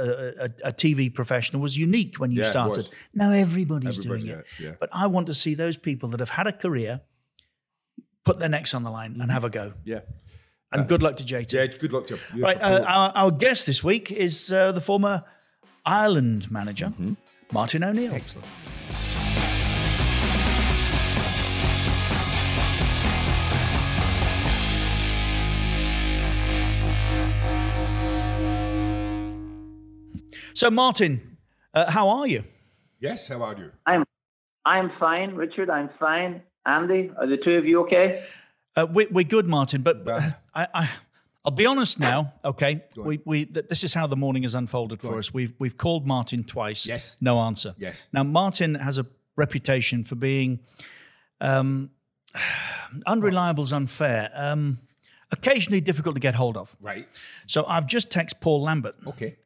[0.63, 2.89] a, a- TV professional was unique when you Yeah, started.
[3.13, 4.45] Now everybody's Everybody, doing it.
[4.57, 4.75] yeah, yeah.
[4.79, 7.01] But I want to see those people that have had a career
[8.23, 9.73] put their necks on the line and have a go.
[9.83, 10.01] Yeah.
[10.71, 11.51] And good luck to JT.
[11.51, 11.65] Yeah.
[11.65, 12.43] Good luck to you.
[12.43, 15.25] Right, uh, our, our guest this week is uh, the former
[15.85, 16.93] Ireland manager,
[17.51, 18.13] Martin O'Neill.
[18.13, 18.47] Excellent.
[30.59, 31.37] So, Martin,
[31.73, 32.43] uh, how are you?
[32.99, 33.29] Yes.
[33.29, 33.71] How are you?
[33.85, 34.03] I'm
[34.65, 35.69] I'm fine, Richard.
[35.69, 36.41] I'm fine.
[36.65, 38.25] Andy, are the two of you okay?
[38.75, 40.89] Uh, we, we're good, Martin, but Well- I, I,
[41.45, 42.33] I'll be honest now.
[42.43, 45.19] Okay, we, we th- this is how the morning has unfolded for on.
[45.19, 45.33] us.
[45.33, 46.85] We've we've called Martin twice.
[46.85, 47.15] Yes.
[47.21, 47.73] no answer.
[47.77, 48.09] Yes.
[48.11, 49.05] Now, Martin has a
[49.37, 50.59] reputation for being
[51.39, 51.89] um,
[53.07, 54.29] is unfair.
[54.35, 54.79] Um,
[55.31, 56.75] occasionally difficult to get hold of.
[56.81, 57.07] Right.
[57.47, 59.37] So I've just texted Paul Lambert, Okay.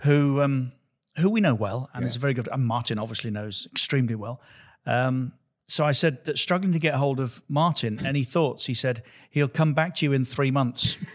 [0.00, 0.72] Who um,
[1.18, 2.08] who we know well, and Yeah.
[2.08, 2.48] is a very good.
[2.52, 4.40] And Martin obviously knows extremely well.
[4.86, 5.32] Um,
[5.66, 7.98] so I said that struggling to get hold of Martin.
[8.06, 8.66] Any thoughts?
[8.66, 10.96] He said he'll come back to you in three months.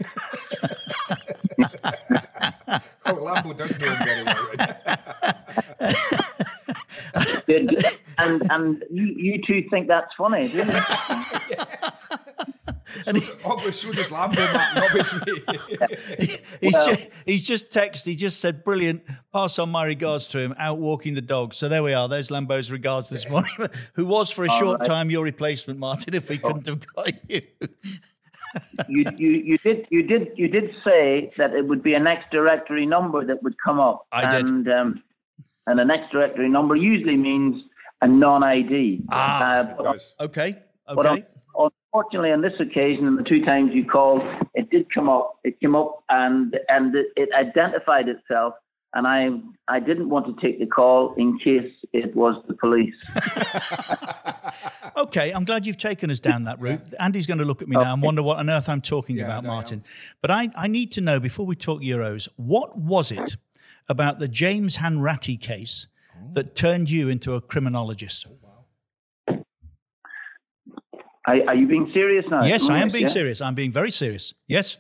[3.05, 4.37] Oh, Lambo does know him very well.
[8.17, 10.63] And and you, you two think that's funny, do you?
[13.06, 13.12] so,
[13.45, 15.34] obviously, so does Lambo, Martin, obviously.
[16.62, 18.06] he's, Well- just, he's just texted.
[18.06, 20.53] He just said, "Brilliant." Pass on my regards to him.
[20.58, 21.53] Out walking the dog.
[21.53, 22.08] So there we are.
[22.08, 23.51] There's Lambo's regards this morning.
[23.93, 24.88] Who was for a All short right.
[24.88, 26.13] time your replacement, Martin?
[26.13, 27.41] If we couldn't have got you.
[28.88, 32.29] you, you you did you did you did say that it would be a next
[32.32, 34.06] directory number that would come up.
[34.12, 34.49] I did.
[34.49, 35.03] and, Um,
[35.65, 37.63] and a next directory number usually means
[38.01, 39.03] a non-ID.
[39.10, 40.15] Ah, Uh, It but- does.
[40.19, 40.56] Okay.
[40.86, 41.25] But Okay.
[41.93, 44.21] Un- unfortunately, on this occasion, and the two times you called,
[44.53, 45.39] it did come up.
[45.43, 48.53] It came up, and and it, it identified itself.
[48.95, 49.29] And I
[49.67, 52.95] I didn't want to take the call in case it was the police.
[54.95, 56.82] Okay, I'm glad you've taken us down that route.
[56.99, 59.25] Andy's going to look at me now and wonder what on earth I'm talking Yeah,
[59.25, 59.84] about, no, I Martin.
[60.21, 63.36] But I, I need to know before we talk Euros, what was it
[63.89, 65.88] about the James Hanratty case
[66.34, 68.27] that turned you into a criminologist?
[71.25, 72.43] Are, are you being serious now?
[72.43, 73.07] yes, I am being yeah?
[73.09, 73.41] serious.
[73.41, 74.33] I'm being very serious.
[74.47, 74.77] Yes.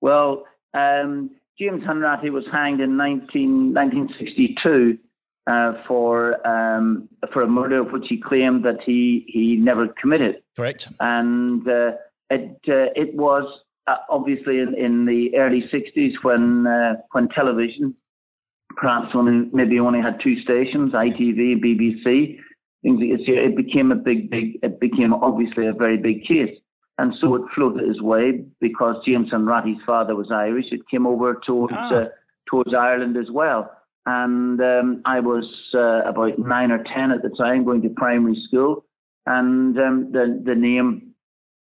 [0.00, 4.98] Well, um, James Hanratty was hanged in 19, 1962
[5.46, 10.42] uh, for um, for a murder of which he claimed that he, he never committed.
[10.56, 10.88] Correct.
[11.00, 11.92] and uh,
[12.30, 13.44] it uh, it was
[13.86, 17.94] uh, obviously in, in the early '60s when uh, when television,
[18.76, 22.38] perhaps only maybe only had two stations, ITV and BBC.
[22.84, 24.60] Things like this, It became a big, big.
[24.62, 26.56] It became obviously a very big case,
[26.98, 30.66] and so it floated his way because James Ratty's father was Irish.
[30.70, 31.94] It came over towards Ah.
[31.94, 32.08] uh,
[32.48, 33.62] towards Ireland as well.
[34.06, 38.38] And um, I was uh, about nine or ten at the time, going to primary
[38.46, 38.84] school
[39.26, 41.14] and um, the the name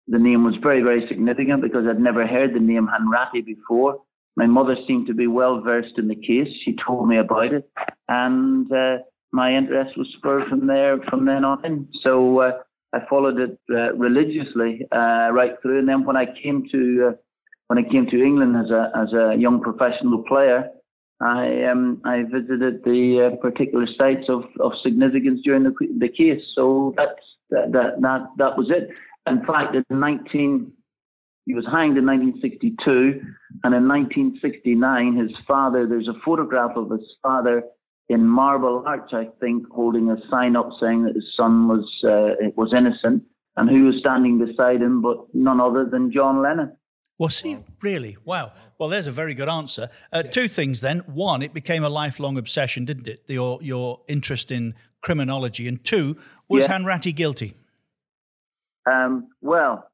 [0.07, 4.03] the name was very very significant because I'd never heard the name Hanratty before.
[4.37, 6.49] My mother seemed to be well versed in the case.
[6.65, 7.69] She told me about it,
[8.09, 8.99] and uh,
[9.33, 11.89] my interest was spurred from there from then on in.
[12.03, 12.59] So uh,
[12.93, 17.17] I followed it uh, religiously uh, right through, and then when I came to uh,
[17.69, 20.71] when I came to England as a as a young professional player,
[21.21, 26.43] I um, I visited the uh, particular sites of, of significance during the the case.
[26.55, 28.99] So that's that that that, that was it.
[29.27, 30.73] In fact, in 19
[31.49, 33.23] he was hanged in 1962,
[33.65, 35.87] and in 1969, his father.
[35.87, 37.63] There's a photograph of his father
[38.09, 42.49] in Marble Arch, I think, holding a sign up saying that his son was uh,
[42.57, 43.25] was innocent,
[43.57, 46.77] and who was standing beside him but none other than John Lennon.
[47.19, 48.17] Was he really?
[48.25, 48.53] Wow.
[48.79, 49.91] Well, there's a very good answer.
[50.13, 51.01] Uh, two things then.
[51.01, 53.25] One, it became a lifelong obsession, didn't it?
[53.27, 56.17] Your your interest in criminology, and two,
[56.49, 56.79] was yeah.
[56.79, 57.55] Hanratty guilty?
[58.87, 59.91] Um, well,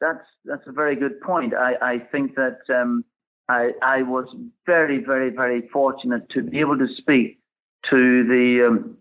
[0.00, 1.54] that's that's a very good point.
[1.54, 3.04] I, I think that um,
[3.48, 4.26] I I was
[4.64, 7.39] very very very fortunate to be able to speak
[7.88, 8.96] to the um,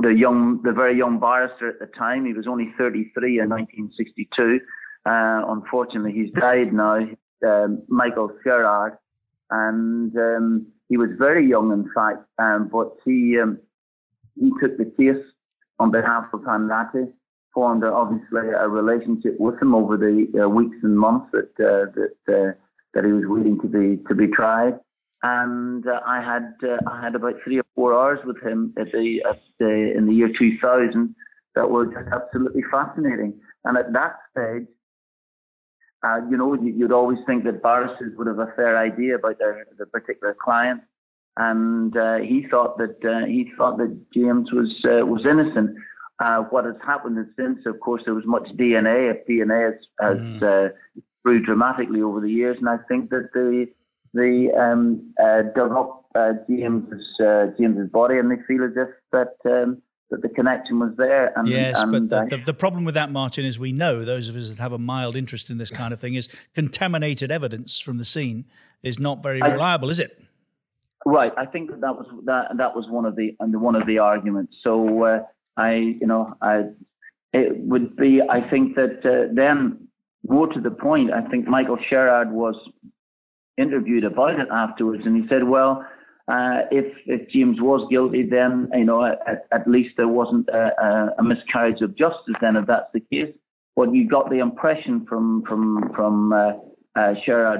[0.00, 2.24] the young the very young barrister at the time.
[2.24, 4.60] He was only 33 in 1962
[5.06, 7.06] uh, unfortunately, he's died now,
[7.46, 8.96] um, Michael Sherrard,
[9.50, 13.58] and um, he was very young, in fact, um, but he um,
[14.40, 15.22] he took the case
[15.78, 17.12] on behalf of Hanratty,
[17.52, 22.34] formed obviously a relationship with him over the uh, weeks and months that uh, that
[22.34, 22.52] uh,
[22.94, 24.80] that he was waiting to be to be tried.
[25.26, 26.52] And uh, I had
[26.86, 30.12] I had about three or four hours with him at the, at the in the
[30.12, 31.14] year 2000
[31.54, 33.32] that were just absolutely fascinating.
[33.64, 34.66] And at that stage,
[36.04, 39.66] uh, you know, you'd always think that barristers would have a fair idea about their
[39.78, 40.82] the particular client,
[41.38, 45.70] and uh, he thought that uh, he thought that James was uh, was innocent.
[46.18, 49.10] Uh, what has happened since, of course, there was much DNA.
[49.10, 50.68] If DNA has, has mm.
[50.68, 50.72] Uh,
[51.24, 53.66] grew dramatically over the years, and I think that the
[54.14, 55.12] the um,
[55.54, 56.06] dug up
[56.48, 57.06] James's
[57.58, 59.34] James's body, and they feel as if that.
[59.44, 61.32] Um, that the connection was there.
[61.34, 64.28] And, yes, and, but the, the, the, problem with that, Martin, is we know those
[64.28, 67.80] of us that have a mild interest in this kind of thing is contaminated evidence
[67.80, 68.44] from the scene
[68.82, 70.22] is not very I, reliable, is it?
[71.04, 71.32] Right.
[71.36, 73.98] I think that, that was that that was one of the and one of the
[73.98, 74.54] arguments.
[74.62, 75.20] So uh,
[75.56, 76.64] I, you know, I
[77.32, 78.22] it would be.
[78.22, 79.88] I think that uh, then
[80.26, 81.12] more to the point.
[81.12, 82.54] I think Michael Sherrard was
[83.56, 85.84] interviewed about it afterwards, and he said, "Well."
[86.26, 91.12] Uh, if if James was guilty, then you know at, at least there wasn't a,
[91.18, 92.34] a, miscarriage of justice.
[92.40, 93.30] Then, if that's the case,
[93.76, 96.52] but you got the impression from from from uh,
[96.96, 97.14] uh,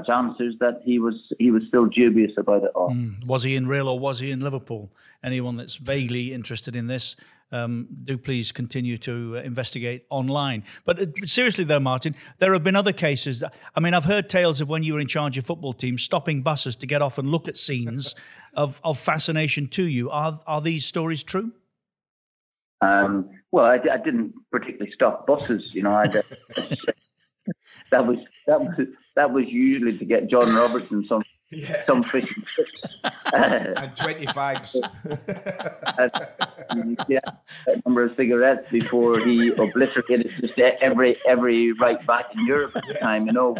[0.09, 2.90] answers that he was he was still dubious about it all.
[2.90, 3.24] Mm.
[3.26, 4.92] Was he in real or was he in Liverpool?
[5.22, 7.16] Anyone that's vaguely interested in this
[7.52, 10.64] um, do please continue to uh, investigate online.
[10.85, 13.40] But uh, seriously, though, Martin, there have been other cases.
[13.40, 16.02] That, I mean, I've heard tales of when you were in charge of football teams
[16.02, 18.14] stopping buses to get off and look at scenes
[18.54, 20.11] of, of fascination to you.
[20.11, 21.52] Are are these stories true?
[22.80, 25.70] Um, well, I, I, didn't particularly stop buses.
[25.72, 26.07] You know, I,
[27.90, 31.22] that was that was that was usually to get John Robertson some
[31.54, 31.84] yeah.
[31.86, 32.82] some fish and chips
[33.32, 34.74] and twenty fags.
[37.08, 37.20] yeah,
[37.66, 42.86] a number of cigarettes before he obliterated just every every right back in Europe at
[42.86, 43.02] the yes.
[43.02, 43.26] time.
[43.26, 43.56] You know,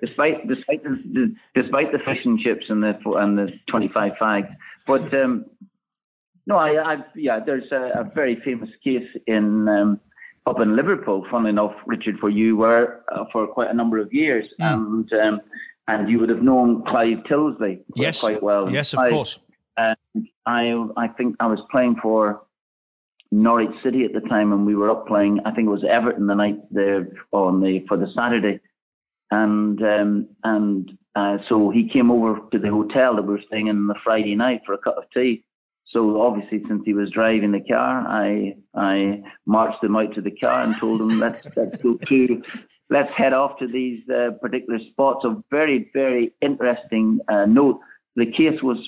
[0.00, 4.54] despite despite the, despite the fish and chips and the and the twenty five fags,
[4.86, 5.12] but.
[5.14, 5.46] Um,
[6.46, 9.98] no, I, I, yeah, there's a, a, very famous case in um,
[10.46, 14.12] up in Liverpool, funnily enough, Richard, for you were uh, for quite a number of
[14.12, 14.74] years, mm.
[14.74, 15.40] and um,
[15.88, 18.20] and you would have known Clive Tyldesley yes.
[18.20, 18.70] quite well.
[18.70, 19.38] Yes, of Clive, course.
[19.76, 19.96] And
[20.46, 22.42] I I think I was playing for
[23.30, 25.40] Norwich City at the time, and we were up playing.
[25.44, 28.60] I think it was Everton the night there on the for the Saturday,
[29.30, 33.66] and um, and uh, so he came over to the hotel that we were staying
[33.66, 35.44] in on the Friday night for a cup of tea
[35.94, 40.32] so obviously, since he was driving the car, I I marched him out to the
[40.32, 42.42] car and told him let's let's go to
[42.90, 45.24] let's head off to these uh, particular spots.
[45.24, 47.78] Of very very interesting uh, note.
[48.16, 48.78] The case was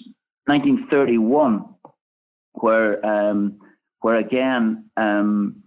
[0.47, 1.65] 1931,
[2.55, 3.61] where um,
[4.01, 5.63] where again um,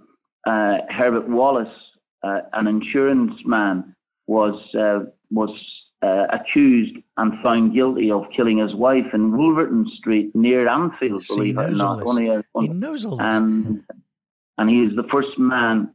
[0.46, 1.74] uh, Herbert Wallace,
[2.22, 3.96] uh, an insurance man,
[4.28, 5.52] was uh, was
[6.02, 11.36] uh, accused and found guilty of killing his wife in Wolverton Street near Anfield, See,
[11.36, 12.20] believe it or not.
[12.62, 13.26] He knows all this.
[13.26, 13.84] And,
[14.58, 15.92] and he is the first man,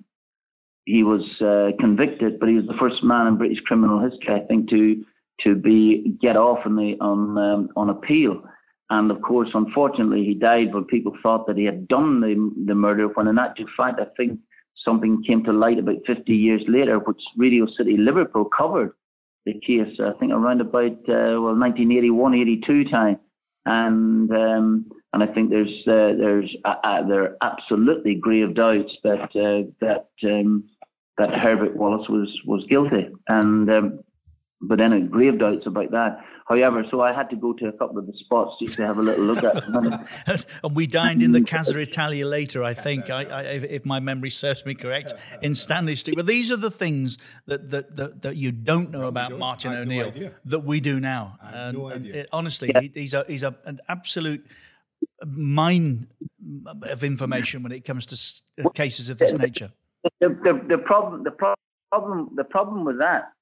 [0.85, 4.41] he was uh, convicted, but he was the first man in British criminal history, I
[4.41, 5.05] think, to
[5.41, 8.43] to be get off on the on um, on appeal.
[8.91, 12.75] And of course, unfortunately, he died when people thought that he had done the the
[12.75, 13.09] murder.
[13.09, 14.39] When in actual fact, I think
[14.85, 18.93] something came to light about 50 years later, which Radio City Liverpool covered
[19.45, 23.19] the case, I think around about, uh, well, 1981, 82 time.
[23.67, 28.93] And um, and I think there's uh, there's uh, uh, there are absolutely grave doubts
[29.05, 30.65] that uh, that um,
[31.17, 34.04] that Herbert Wallace was was guilty, and um,
[34.69, 36.25] but then I grave doubts about that.
[36.47, 38.99] However, so I had to go to a couple of the spots just to have
[38.99, 40.05] a little look at them.
[40.63, 44.29] and we dined in the Casa Italia later, I think, I, I, if my memory
[44.29, 46.17] serves me correct, in Stanley Street.
[46.17, 49.73] But these are the things that that, that, that you don't know about don't, Martin
[49.73, 51.39] O'Neill no that we do now.
[51.41, 52.83] And, no and it, honestly, yeah.
[52.83, 54.47] he, he's a he's a, an absolute
[55.25, 56.09] mine
[56.83, 59.73] of information when it comes to uh, cases of this nature.
[60.21, 63.33] The, the, the problem the problem the problem with that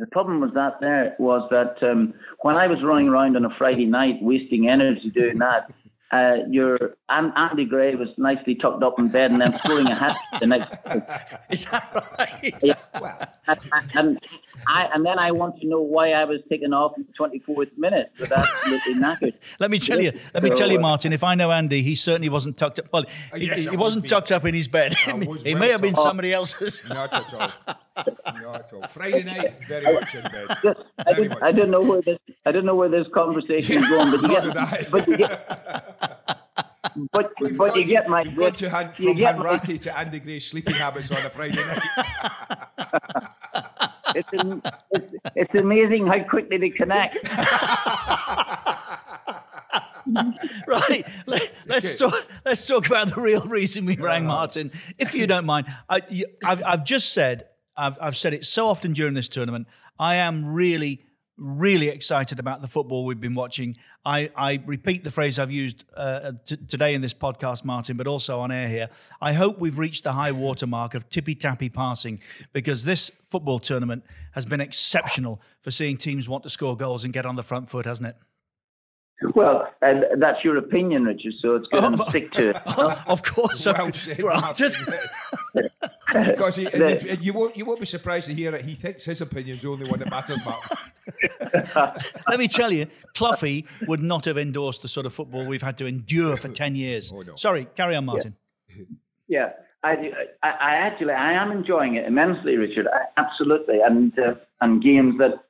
[0.00, 3.54] the problem was that there was that um, when I was running around on a
[3.56, 5.70] Friday night wasting energy doing that,
[6.10, 9.94] uh, your and Andy Gray was nicely tucked up in bed and then scoring a
[9.94, 10.70] hat the next.
[11.50, 12.54] Is that right?
[12.62, 13.26] Yeah.
[13.46, 14.18] and, and,
[14.66, 17.38] I, and then I want to know why I was taken off in the twenty
[17.40, 19.34] fourth minute with absolutely knackered.
[19.60, 20.12] let me tell you.
[20.34, 21.12] Let me tell you, Martin.
[21.12, 22.86] If I know Andy, he certainly wasn't tucked up.
[22.92, 24.94] Well, he, yes, he wasn't tucked up in his bed.
[24.94, 26.80] he may have been somebody else's.
[28.06, 28.40] Not at all.
[28.42, 28.82] Not at all.
[28.88, 30.46] Friday night, very much in bed.
[31.06, 32.18] I, didn't, I didn't know where this.
[32.46, 34.90] I didn't know where this conversation is going, but you get.
[34.90, 36.38] But you get
[37.12, 40.74] but We've but you get my you've to hand, from Hanratty to Andy Gray's sleeping
[40.74, 41.82] habits on a Friday night.
[44.14, 44.28] it's,
[44.90, 47.18] it's, it's amazing how quickly they connect.
[50.66, 51.04] right.
[51.26, 52.14] Let, us talk.
[52.44, 54.34] Let's talk about the real reason we rang uh-huh.
[54.34, 55.66] Martin, if you don't mind.
[55.88, 56.00] I,
[56.42, 57.46] have I've just said.
[57.76, 59.66] I've, I've said it so often during this tournament.
[59.98, 61.04] I am really
[61.40, 63.74] really excited about the football we've been watching.
[64.04, 68.06] I, I repeat the phrase I've used uh, t- today in this podcast, Martin, but
[68.06, 68.90] also on air here.
[69.22, 72.20] I hope we've reached the high water mark of tippy tappy passing
[72.52, 77.12] because this football tournament has been exceptional for seeing teams want to score goals and
[77.12, 78.16] get on the front foot, hasn't it?
[79.34, 81.34] Well, and that's your opinion, Richard.
[81.40, 82.56] So it's going to stick to it.
[83.06, 84.72] of course, well granted.
[86.12, 89.20] because he, if, you won't, you won't be surprised to hear that he thinks his
[89.20, 91.98] opinion is the only one that matters, Mark.
[92.28, 95.76] Let me tell you, Cloughie would not have endorsed the sort of football we've had
[95.78, 97.12] to endure for ten years.
[97.14, 97.36] Oh, no.
[97.36, 98.36] Sorry, carry on, Martin.
[98.74, 98.84] Yeah.
[99.28, 99.52] yeah.
[99.82, 102.86] I, I, I, actually I am enjoying it immensely, Richard.
[102.86, 105.44] I, absolutely, and uh, and games that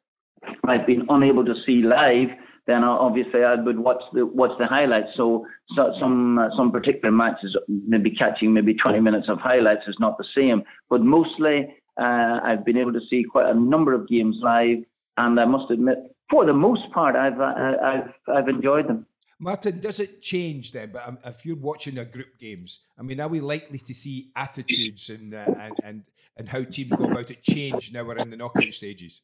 [0.64, 2.30] I've been unable to see live
[2.66, 5.08] then obviously I would watch the watch the highlights.
[5.16, 9.96] So, so some uh, some particular matches, maybe catching maybe 20 minutes of highlights is
[9.98, 10.62] not the same.
[10.88, 14.78] But mostly, uh, I've been able to see quite a number of games live,
[15.16, 15.98] and I must admit,
[16.30, 19.06] for the most part, I've uh, I've I've enjoyed them.
[19.38, 20.90] Martin, does it change then?
[20.92, 24.30] But um, if you're watching a group games, I mean, are we likely to see
[24.36, 26.02] attitudes and uh, and, and
[26.36, 29.22] and how teams go about it change now we're in the knockout stages?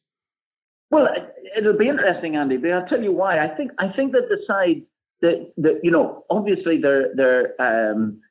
[0.89, 1.07] Well,
[1.57, 2.57] it'll be interesting, Andy.
[2.57, 3.39] But I'll tell you why.
[3.43, 4.83] I think I think that the side
[5.21, 8.21] that that you know, obviously, they're they're um,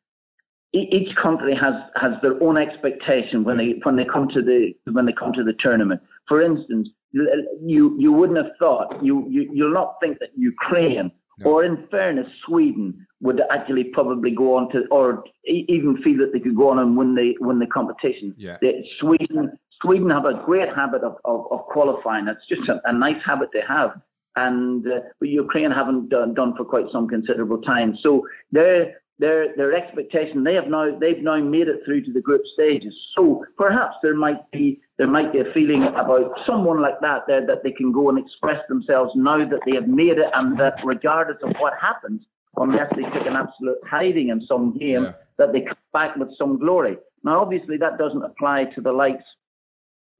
[0.72, 5.06] each country has has their own expectation when they when they come to the when
[5.06, 6.00] they come to the tournament.
[6.28, 11.50] For instance, you you wouldn't have thought you you you'll not think that Ukraine no.
[11.50, 16.40] or in fairness Sweden would actually probably go on to or even feel that they
[16.40, 18.34] could go on and win the win the competition.
[18.36, 18.58] Yeah.
[19.00, 22.28] Sweden Sweden have a great habit of, of, of qualifying.
[22.28, 24.00] It's just a, a, nice habit they have.
[24.36, 27.96] And uh, Ukraine haven't done, done for quite some considerable time.
[28.02, 32.20] So their their their expectation they have now they've now made it through to the
[32.20, 32.94] group stages.
[33.16, 37.46] So perhaps there might be there might be a feeling about someone like that there
[37.46, 40.74] that they can go and express themselves now that they have made it, and that
[40.84, 42.20] regardless of what happens,
[42.56, 45.12] unless they took an absolute hiding in some game, yeah.
[45.38, 46.98] that they come back with some glory.
[47.24, 49.24] Now, obviously, that doesn't apply to the likes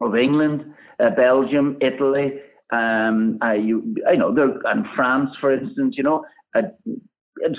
[0.01, 2.41] of England, uh, Belgium, Italy,
[2.73, 6.25] um, uh, you, I know, and France, for instance, you know.
[6.55, 6.63] Uh,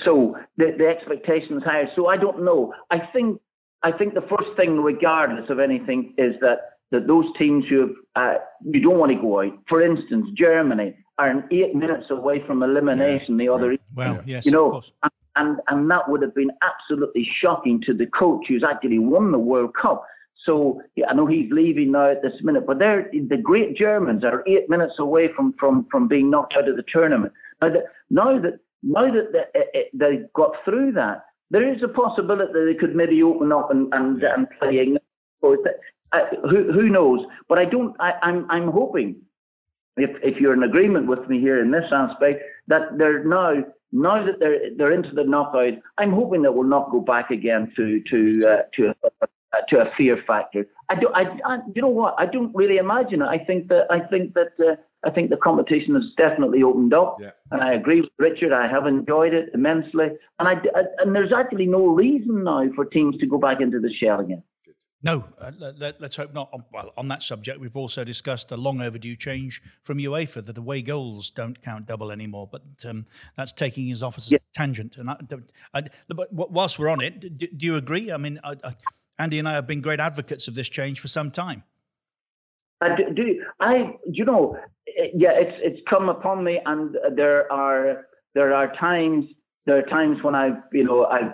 [0.04, 1.90] so the, the expectation is higher.
[1.96, 2.74] So I don't know.
[2.90, 3.40] I think
[3.84, 6.60] I think the first thing, regardless of anything, is that
[6.92, 9.54] that those teams who have, uh, you don't want to go out.
[9.68, 13.38] For instance, Germany are eight minutes away from elimination.
[13.38, 13.46] Yeah.
[13.46, 17.82] The other, well, yes, you know, and, and and that would have been absolutely shocking
[17.82, 20.06] to the coach who's actually won the World Cup.
[20.48, 24.24] So yeah, I know he's leaving now at this minute, but they're the great Germans
[24.24, 27.34] are eight minutes away from from from being knocked out of the tournament.
[27.62, 32.54] Now that now that now that they, they got through that, there is a possibility
[32.54, 34.36] that they could maybe open up and and, yeah.
[34.36, 35.04] and play England.
[35.42, 37.26] Who who knows?
[37.50, 37.94] But I don't.
[38.00, 39.18] I, I'm I'm hoping
[39.98, 44.26] if if you're in agreement with me here in this aspect that they're now now
[44.26, 48.02] that they're they're into the knockout, I'm hoping that we'll not go back again to
[48.10, 49.28] to uh, to a,
[49.70, 50.66] to a fear factor.
[50.90, 51.10] I do.
[51.14, 52.16] I, I, you know what?
[52.18, 53.26] I don't really imagine it.
[53.26, 57.18] I think that I think that uh, I think the competition has definitely opened up,
[57.20, 57.32] Yeah.
[57.52, 58.54] and I agree with Richard.
[58.54, 60.08] I have enjoyed it immensely,
[60.40, 63.80] and I, I and there's actually no reason now for teams to go back into
[63.80, 64.44] the shell again.
[65.04, 66.50] No, uh, let, us hope not.
[66.52, 70.58] On- Well, on that subject, we've also discussed a long overdue change from UEFA that
[70.58, 72.50] away goals don't count double anymore.
[72.52, 73.06] But um,
[73.38, 74.98] that's taking us off as a tangent.
[74.98, 75.18] And I,
[75.76, 78.12] I, but whilst we're on it, do, do you agree?
[78.12, 78.74] I mean, I, I,
[79.20, 81.64] Andy and I have been great advocates of this change for some time.
[82.82, 84.58] I do, do I you know
[85.14, 88.06] yeah it's it's come upon me and there are
[88.36, 89.26] there are times
[89.66, 91.34] there are times when I've you know I've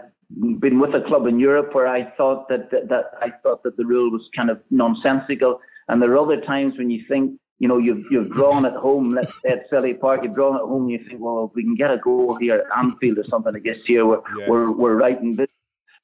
[0.59, 3.75] been with a club in Europe where I thought that that, that I thought that
[3.75, 5.59] the rule was kind of nonsensical
[5.89, 9.13] and there are other times when you think you know you've you've drawn at home
[9.13, 11.63] let's say at Celtic Park you've drawn at home and you think well if we
[11.63, 14.49] can get a goal here at Anfield or something against here we're Yeah.
[14.49, 15.49] we're, we're right in this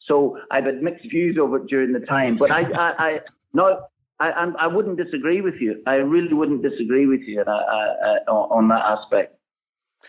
[0.09, 3.19] so I've had mixed views over it during the time but I I, I
[3.53, 3.85] no
[4.19, 5.81] I, I'm- wouldn't disagree with you.
[5.87, 7.95] I really wouldn't disagree with you uh, uh,
[8.27, 9.35] uh, on on that aspect.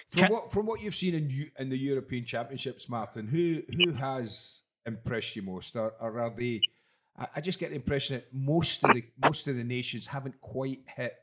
[0.08, 4.62] From what from what you've seen in in the European Championships, Martin, who who has
[4.86, 6.60] impressed you most, or, or are they?
[7.18, 10.40] I, I just get the impression that most of the most of the nations haven't
[10.40, 11.14] quite hit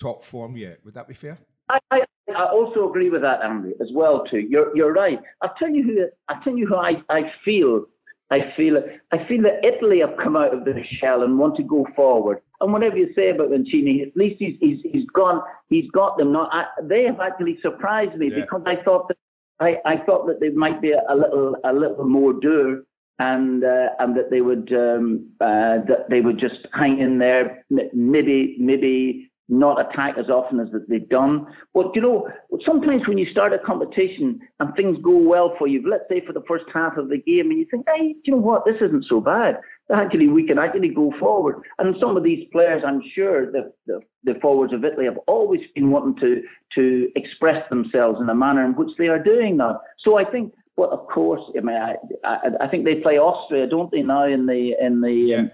[0.00, 0.78] top form yet.
[0.84, 1.38] Would that be fair?
[1.68, 2.02] I, I,
[2.36, 4.40] I also agree with that, Andy, as well too.
[4.40, 5.20] You're you're right.
[5.40, 7.86] I'll tell you who I'll tell you who I, I feel.
[8.32, 11.62] I feel I feel that Italy have come out of the shell and want to
[11.62, 12.38] go forward.
[12.60, 15.42] And whatever you say about Mancini, at least he's he's, he's gone.
[15.68, 16.32] He's got them.
[16.32, 18.40] Not I, they have actually surprised me Yeah.
[18.40, 19.18] because I thought that
[19.60, 22.82] I, I thought that they might be a, a little a little more dour
[23.18, 27.64] and uh, and that they would um, uh, that they would just hang in there,
[27.92, 31.46] maybe maybe not attack as often as they've done.
[31.74, 32.28] But you know,
[32.64, 36.32] sometimes when you start a competition and things go well for you, let's say for
[36.32, 39.04] the first half of the game, and you think, hey, you know what, this isn't
[39.08, 39.60] so bad.
[39.92, 41.56] Actually, we can actually go forward.
[41.78, 45.60] And some of these players, I'm sure, the, the, the forwards of Italy have always
[45.74, 46.42] been wanting to
[46.76, 49.80] to express themselves in a manner in which they are doing now.
[49.98, 50.54] So I think.
[50.74, 54.24] But of course, I mean, I, I, I think they play Austria, don't they now
[54.24, 55.50] in the in the um,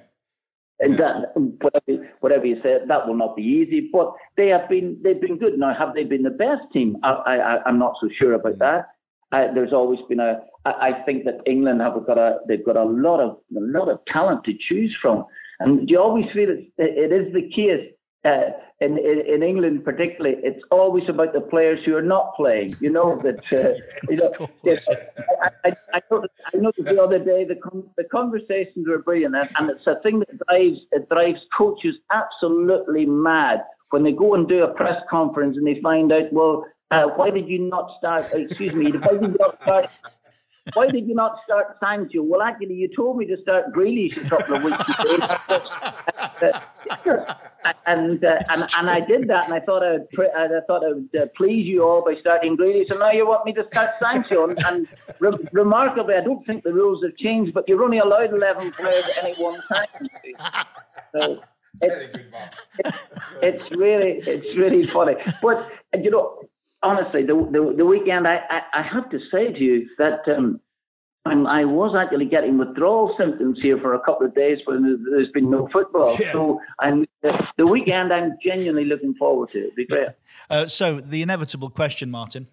[0.81, 3.89] and that whatever, whatever you say, that will not be easy.
[3.93, 5.59] But they have been they've been good.
[5.59, 6.97] Now, have they been the best team?
[7.03, 8.87] I, I I'm not so sure about that.
[9.33, 10.41] Uh, there's always been a.
[10.65, 13.89] I, I think that England have got a they've got a lot of a lot
[13.89, 15.25] of talent to choose from,
[15.61, 17.93] and you always feel it, it is the case.
[18.29, 18.51] Uh,
[18.81, 22.77] in, in in England, particularly, it's always about the players who are not playing.
[22.81, 23.41] You know that.
[23.51, 23.75] Uh,
[24.11, 24.87] you know, yes,
[25.43, 29.35] I, I, I, noticed, I noticed the other day the con- the conversations were brilliant,
[29.35, 34.35] and, and it's a thing that drives it drives coaches absolutely mad when they go
[34.35, 37.91] and do a press conference and they find out, well, uh, why did you not
[37.99, 38.27] start?
[38.33, 39.91] Excuse me, why did you not start?
[40.75, 42.23] Why did you not start Sancho?
[42.23, 45.17] Well, actually, you told me to start Grealish a couple of weeks ago.
[47.87, 50.85] and, uh, and and I did that, and I thought I would, pre- I thought
[50.85, 53.67] I would uh, please you all by starting Grealish, and now you want me to
[53.71, 54.49] start Sancho.
[54.49, 54.89] And, and
[55.21, 59.05] re- remarkably, I don't think the rules have changed, but you're only allowed 11 players
[59.05, 59.87] at any one time.
[61.15, 61.41] So
[61.81, 62.17] it,
[62.85, 62.95] it,
[63.43, 65.15] it's really it's really funny.
[65.43, 66.43] But you know,
[66.83, 70.21] honestly, the the, the weekend, I, I I have to say to you that.
[70.27, 70.61] Um,
[71.27, 75.29] I'm, I was actually getting withdrawal symptoms here for a couple of days when there's-
[75.35, 76.17] been no football.
[76.19, 76.33] Yeah.
[76.33, 78.15] So I'm the, the weekend.
[78.15, 79.59] I'm genuinely looking forward to.
[79.59, 80.09] It'll be great.
[80.51, 82.47] Uh, so, the inevitable question, Martin.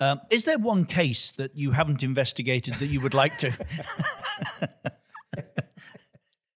[0.00, 3.52] Um, is there one case that you haven't investigated that you would like to?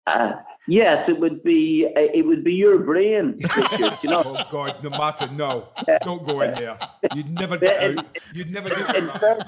[0.06, 0.32] Uh,
[0.68, 1.86] yes, it would be.
[1.96, 3.36] Uh, it would be your brain.
[3.40, 4.22] Richard, you know.
[4.38, 5.68] Oh God, no matter, no,
[6.02, 6.78] don't go in there.
[7.14, 8.06] You'd never get out.
[8.34, 9.20] You'd never get in, out.
[9.20, 9.46] fair-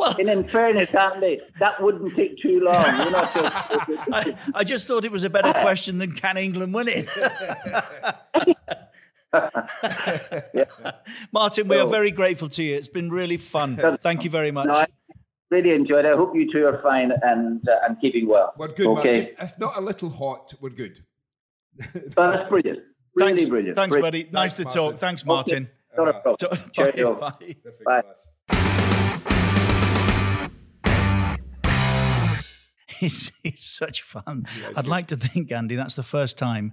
[0.18, 2.84] and in fairness, Andy, that wouldn't take too long.
[2.84, 3.42] You know, so-
[4.12, 7.08] I, I just thought it was a better question than can England win it?
[11.32, 12.76] Martin, we are very grateful to you.
[12.76, 13.98] It's been really fun.
[14.02, 14.66] Thank you very much.
[14.66, 14.86] No, I
[15.54, 16.12] really enjoyed it.
[16.12, 18.52] I hope you two are fine and uh, and keeping well.
[18.58, 19.12] We're good, Okay.
[19.12, 19.22] man.
[19.22, 20.98] Just- if not a little hot, we're good.
[22.16, 22.80] Well, that's brilliant.
[23.16, 23.76] Really Thanks, brilliant.
[23.76, 24.30] thanks, Brilliant.
[24.30, 24.30] buddy.
[24.32, 24.98] Nice to talk.
[24.98, 25.68] Thanks, Martin.
[25.96, 26.50] Not a problem.
[26.76, 27.14] Bye, Cheerio.
[27.14, 27.54] bye.
[27.84, 28.02] Bye.
[32.98, 34.46] He's, he's such fun.
[34.76, 36.72] I'd like to think, Andy, that's the first time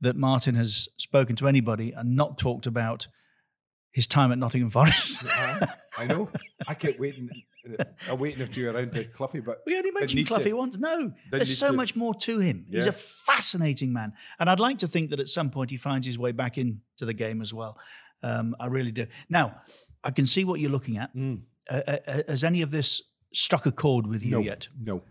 [0.00, 3.08] that Martin has spoken to anybody and not talked about
[3.90, 5.22] his time at Nottingham Forest.
[5.96, 6.28] I know.
[6.68, 7.30] I kept waiting.
[8.10, 10.34] I'm waiting if you around to Cloughie, but We only mentioned need to.
[10.34, 10.76] Cloughie once.
[10.78, 11.72] No, there's so to.
[11.72, 12.66] much more to him.
[12.70, 14.12] He's a fascinating man.
[14.38, 16.80] And I'd like to think that at some point he finds his way back into
[17.00, 17.78] the game as well.
[18.22, 19.06] Um, I really do.
[19.28, 19.60] Now,
[20.02, 21.10] I can see what you're looking at.
[21.16, 21.36] Uh,
[21.86, 23.02] uh, uh, has any of this
[23.32, 24.68] struck a chord with you No, yet?
[24.80, 25.02] no.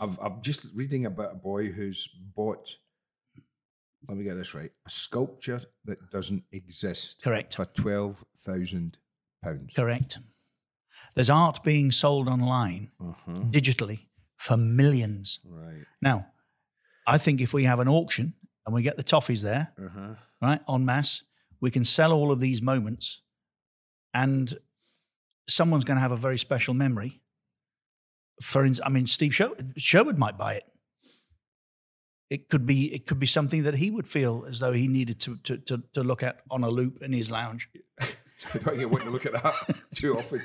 [0.00, 2.76] I've, I'm just reading about a boy who's bought.
[4.08, 7.22] Let me get this right: a sculpture that doesn't exist.
[7.22, 7.54] Correct.
[7.54, 8.96] For twelve thousand
[9.44, 9.72] pounds.
[9.76, 10.18] Correct.
[11.14, 13.50] There's art being sold online Mhm.
[13.52, 14.06] digitally
[14.36, 15.40] for millions.
[15.44, 15.84] Right.
[16.00, 16.26] Now,
[17.06, 18.34] I think if we have an auction
[18.64, 20.14] and we get the toffees there, Uh-huh.
[20.40, 21.22] right, en masse,
[21.60, 23.20] we can sell all of these moments
[24.14, 24.54] and
[25.48, 27.20] someone's going to have a very special memory.
[28.42, 30.64] For instance, I mean, Steve Sher- Sherwood might buy it.
[32.30, 35.20] It could be it could be something that he would feel as though he needed
[35.20, 37.68] to to to, to look at on a loop in his lounge.
[38.54, 39.54] I don't get want to look at that
[39.94, 40.42] too often.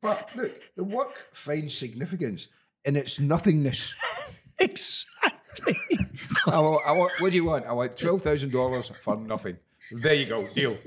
[0.00, 2.48] But look, the work finds significance
[2.84, 3.94] in its nothingness.
[4.58, 5.76] exactly.
[6.46, 7.66] I want, I want, what do you want?
[7.66, 9.56] I want twelve thousand dollars for nothing.
[9.92, 10.78] There you go, deal.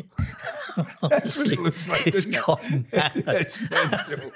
[1.02, 2.36] That's what it looks like, It's it?
[2.94, 4.32] It's mental.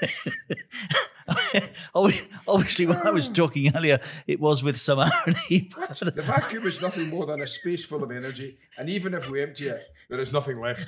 [2.48, 3.34] Obviously, when I was ah.
[3.34, 5.70] talking earlier, it was with some irony.
[6.00, 9.42] The vacuum is nothing more than a space full of energy, and even if we
[9.42, 10.88] empty it, there is nothing left.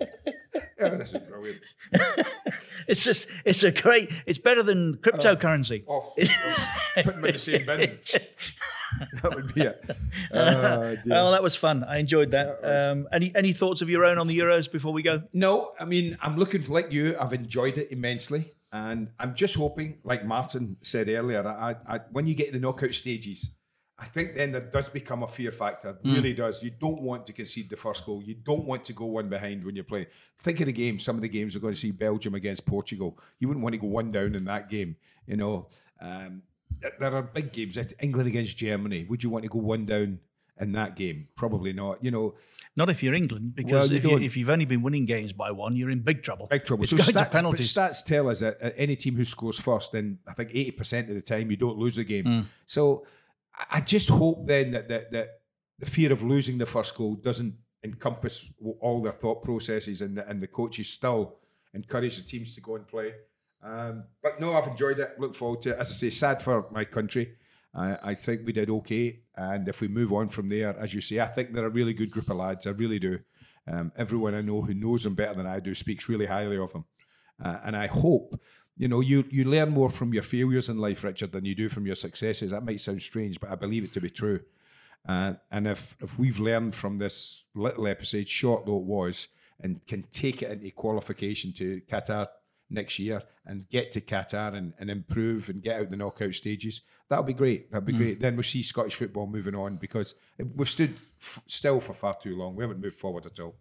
[0.80, 1.60] yeah, this is brilliant.
[2.88, 5.82] It's just, it's a great, it's better than cryptocurrency.
[5.88, 6.14] Oh,
[6.94, 7.80] put them in the same bin.
[9.22, 9.84] that would be it.
[10.32, 11.14] Oh, dear.
[11.16, 11.82] oh, that was fun.
[11.82, 12.60] I enjoyed that.
[12.62, 15.24] Um, any any thoughts of your own on the Euros before we go?
[15.32, 17.16] No, I mean, I'm looking like you.
[17.18, 18.52] I've enjoyed it immensely.
[18.72, 22.58] And I'm just hoping, like Martin said earlier, I, I, when you get to the
[22.60, 23.50] knockout stages,
[23.98, 25.90] I think then there does become a fear factor.
[25.90, 26.14] It Mm.
[26.16, 26.62] really does.
[26.62, 28.22] You don't want to concede the first goal.
[28.22, 30.06] You don't want to go one behind when you're playing.
[30.38, 30.98] Think of the game.
[30.98, 33.18] Some of the games we're going to see Belgium against Portugal.
[33.38, 34.96] You wouldn't want to go one down in that game.
[35.26, 35.68] You know,
[36.00, 36.42] um,
[36.80, 37.78] there- are big games.
[38.00, 39.04] England against Germany.
[39.08, 40.20] Would you want to go one down
[40.60, 41.28] in that game?
[41.34, 42.04] Probably not.
[42.04, 42.34] You know,
[42.76, 45.32] Not if you're England, because Well, you if, you, if you've only been winning games
[45.32, 46.46] by one, you're in big trouble.
[46.48, 46.84] Big trouble.
[46.84, 47.72] It's So going stats, to penalties.
[47.74, 51.14] Stats tell us that any team who scores first, then I think eighty percent of
[51.14, 52.24] the time you don't lose the game.
[52.26, 52.44] Mm.
[52.66, 53.06] So
[53.70, 55.28] I- just hope then that, that that
[55.78, 57.54] the fear of losing the first goal doesn't
[57.84, 58.50] encompass
[58.80, 61.36] all their thought processes, and the, and the coaches still
[61.74, 63.12] encourage the teams to go and play.
[63.62, 65.18] Um, but no, I've enjoyed it.
[65.18, 65.78] Look forward to it.
[65.78, 67.36] As I say, sad for my country.
[67.74, 71.00] I, I think we did okay, and if we move on from there, as you
[71.02, 72.66] say, I think they're a really good group of lads.
[72.66, 73.18] I really do.
[73.68, 76.72] Um, everyone I know who knows them better than I do speaks really highly of
[76.72, 76.84] them,
[77.42, 78.40] uh, and I hope
[78.76, 81.68] you know you you learn more from your failures in life, Richard, than you do
[81.68, 82.50] from your successes.
[82.50, 84.40] That might sound strange, but I believe it to be true.
[85.08, 89.28] Uh, and if if we've learned from this little episode, short though it was,
[89.60, 92.26] and can take it into qualification to Qatar
[92.68, 96.82] next year and get to Qatar and, and improve and get out the knockout stages,
[97.08, 97.70] that'll be great.
[97.70, 97.98] That'll be Mm.
[97.98, 98.20] great.
[98.20, 100.14] Then we'll see Scottish football moving on because
[100.54, 102.56] we've stood f- still for far too long.
[102.56, 103.54] We haven't moved forward at all.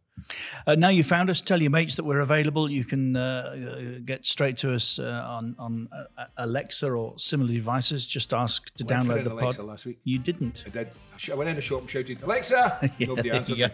[0.65, 1.41] Uh, now you found us.
[1.41, 2.71] Tell your mates that we're available.
[2.71, 7.51] You can uh, uh, get straight to us uh, on on uh, Alexa or similar
[7.51, 8.05] devices.
[8.05, 9.67] Just ask to Went download the Alexa pod.
[9.67, 9.99] last week.
[10.05, 10.63] You didn't.
[10.65, 10.87] I did.
[10.87, 12.89] I sh- I went in the shop and shouted, Alexa!
[13.01, 13.57] Nobody answered.
[13.57, 13.67] you.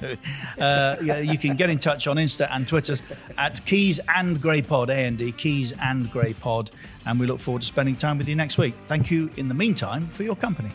[0.64, 2.96] Uh, yeah, you can get in touch on Insta and Twitter
[3.38, 6.72] at Keys and Gray Pod, A and D, Keys and Gray Pod.
[7.06, 8.74] And we look forward to spending time with you next week.
[8.88, 10.72] Thank you in the meantime for your company.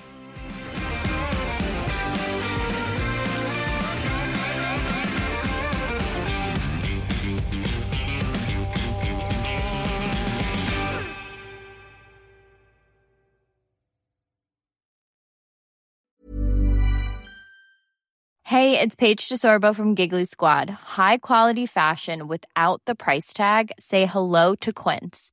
[18.47, 20.71] Hey, it's Paige DeSorbo from Giggly Squad.
[20.71, 23.73] High quality fashion without the price tag.
[23.79, 25.33] Say hello to Quince.